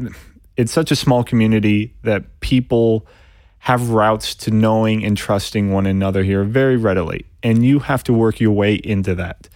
it's 0.56 0.72
such 0.72 0.90
a 0.90 0.96
small 0.96 1.24
community 1.24 1.94
that 2.02 2.40
people 2.40 3.06
have 3.58 3.90
routes 3.90 4.34
to 4.34 4.50
knowing 4.50 5.04
and 5.04 5.16
trusting 5.16 5.72
one 5.72 5.86
another 5.86 6.22
here 6.22 6.44
very 6.44 6.76
readily, 6.76 7.24
and 7.42 7.64
you 7.64 7.78
have 7.78 8.04
to 8.04 8.12
work 8.12 8.38
your 8.40 8.52
way 8.52 8.74
into 8.74 9.14
that. 9.14 9.48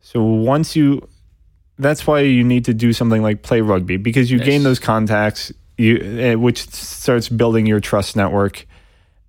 So 0.00 0.22
once 0.22 0.74
you, 0.74 1.06
that's 1.78 2.06
why 2.06 2.20
you 2.20 2.42
need 2.42 2.64
to 2.64 2.74
do 2.74 2.92
something 2.92 3.22
like 3.22 3.42
play 3.42 3.60
rugby 3.60 3.96
because 3.98 4.30
you 4.30 4.38
Yes. 4.38 4.46
gain 4.46 4.62
those 4.62 4.78
contacts, 4.78 5.52
you 5.78 5.98
eh, 5.98 6.34
which 6.34 6.68
starts 6.70 7.28
building 7.28 7.66
your 7.66 7.80
trust 7.80 8.16
network, 8.16 8.66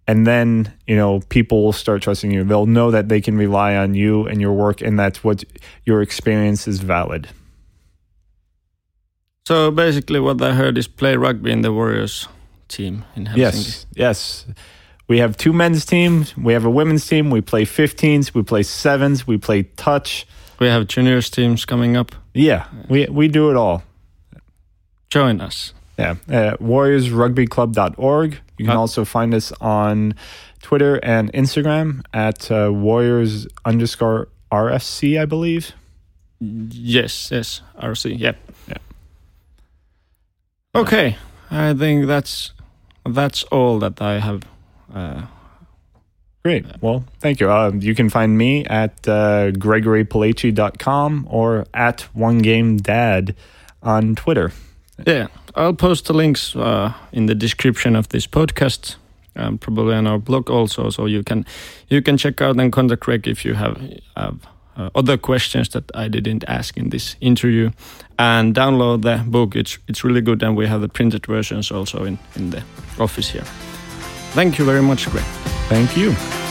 and 0.08 0.26
then 0.26 0.72
you 0.88 0.96
know 0.96 1.20
people 1.30 1.64
will 1.64 1.74
start 1.74 2.02
trusting 2.02 2.32
you. 2.32 2.44
They'll 2.44 2.66
know 2.66 2.92
that 2.92 3.10
they 3.10 3.22
can 3.22 3.38
rely 3.38 3.76
on 3.76 3.94
you 3.96 4.26
and 4.28 4.42
your 4.42 4.54
work, 4.54 4.82
and 4.82 4.98
that's 4.98 5.24
what 5.24 5.44
your 5.86 6.02
experience 6.02 6.68
is 6.68 6.80
valid. 6.80 7.28
So 9.48 9.72
basically, 9.72 10.20
what 10.20 10.42
I 10.42 10.54
heard 10.54 10.78
is 10.78 10.90
play 10.90 11.16
rugby 11.16 11.52
in 11.52 11.62
the 11.62 11.72
Warriors 11.72 12.28
team 12.68 13.06
in 13.16 13.28
Helsinki. 13.28 13.38
Yes, 13.38 13.86
yes. 13.96 14.46
We 15.08 15.20
have 15.20 15.38
two 15.38 15.54
men's 15.54 15.86
teams. 15.86 16.36
We 16.36 16.52
have 16.52 16.66
a 16.66 16.70
women's 16.70 17.08
team. 17.08 17.30
We 17.30 17.40
play 17.40 17.64
15s. 17.64 18.34
We 18.34 18.44
play 18.44 18.64
sevens. 18.64 19.26
We 19.26 19.38
play 19.38 19.64
touch. 19.78 20.28
We 20.60 20.68
have 20.68 20.88
juniors 20.88 21.30
teams 21.30 21.64
coming 21.64 21.96
up. 21.96 22.14
Yeah, 22.34 22.66
we 22.90 23.06
we 23.10 23.30
do 23.30 23.50
it 23.50 23.56
all. 23.56 23.84
Join 25.10 25.40
us. 25.40 25.74
Yeah, 25.98 26.16
uh, 26.30 26.58
warriorsrugbyclub.org. 26.60 28.40
You 28.58 28.66
can 28.66 28.76
Uh, 28.76 28.80
also 28.80 29.06
find 29.06 29.34
us 29.34 29.54
on 29.62 30.14
Twitter 30.62 31.00
and 31.04 31.32
Instagram 31.32 32.02
at 32.14 32.52
uh, 32.52 32.70
warriors 32.74 33.48
underscore 33.64 34.28
RFC, 34.52 35.18
I 35.18 35.26
believe. 35.26 35.72
Yes, 36.42 37.32
yes, 37.32 37.62
RFC. 37.82 38.20
Yep. 38.20 38.20
Yeah. 38.20 38.47
Okay, 40.78 41.18
I 41.50 41.74
think 41.74 42.06
that's 42.06 42.54
that's 43.04 43.44
all 43.46 43.80
that 43.80 44.00
I 44.02 44.20
have. 44.20 44.44
Uh, 44.94 45.24
Great. 46.44 46.66
Well, 46.82 47.04
thank 47.20 47.40
you. 47.40 47.52
Um, 47.52 47.82
you 47.82 47.96
can 47.96 48.10
find 48.10 48.38
me 48.38 48.64
at 48.66 48.92
uh, 49.08 49.52
gregorypellechi.com 49.52 51.28
or 51.30 51.66
at 51.74 52.08
OneGameDad 52.16 53.36
on 53.82 54.16
Twitter. 54.16 54.52
yeah, 55.06 55.28
I'll 55.56 55.74
post 55.74 56.06
the 56.06 56.14
links 56.14 56.56
uh, 56.56 56.94
in 57.12 57.26
the 57.26 57.36
description 57.36 57.96
of 57.96 58.10
this 58.10 58.28
podcast, 58.28 58.96
um, 59.36 59.58
probably 59.58 59.96
on 59.96 60.08
our 60.08 60.20
blog 60.20 60.50
also, 60.50 60.90
so 60.90 61.06
you 61.06 61.24
can 61.24 61.46
you 61.90 62.02
can 62.02 62.18
check 62.18 62.40
out 62.40 62.60
and 62.60 62.72
contact 62.72 63.02
Greg 63.02 63.28
if 63.28 63.44
you 63.44 63.56
have 63.56 63.82
have 64.16 64.48
uh, 64.78 64.90
other 64.96 65.18
questions 65.18 65.70
that 65.70 65.84
I 65.96 66.08
didn't 66.08 66.44
ask 66.48 66.78
in 66.78 66.90
this 66.90 67.16
interview, 67.20 67.72
and 68.18 68.56
download 68.56 69.02
the 69.02 69.24
book. 69.32 69.56
It's 69.56 69.80
it's 69.88 70.04
really 70.04 70.22
good, 70.22 70.44
and 70.44 70.58
we 70.58 70.68
have 70.68 70.82
the 70.82 70.90
printed 70.90 71.26
versions 71.28 71.72
also 71.72 72.06
in 72.06 72.18
in 72.36 72.50
the 72.52 72.62
office 73.00 73.34
here. 73.34 73.46
Thank 74.34 74.58
you 74.58 74.66
very 74.66 74.82
much, 74.82 75.10
Greg. 75.10 75.26
Thank 75.70 75.98
you. 75.98 76.47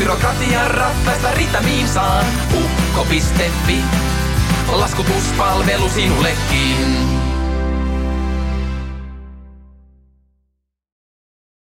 Byrokratian 0.00 0.70
rattaista 0.70 1.30
ritamiin 1.30 1.88
saan. 1.88 2.26
Ukko.fi, 2.54 3.84
laskutuspalvelu 4.72 5.88
sinullekin. 5.88 7.29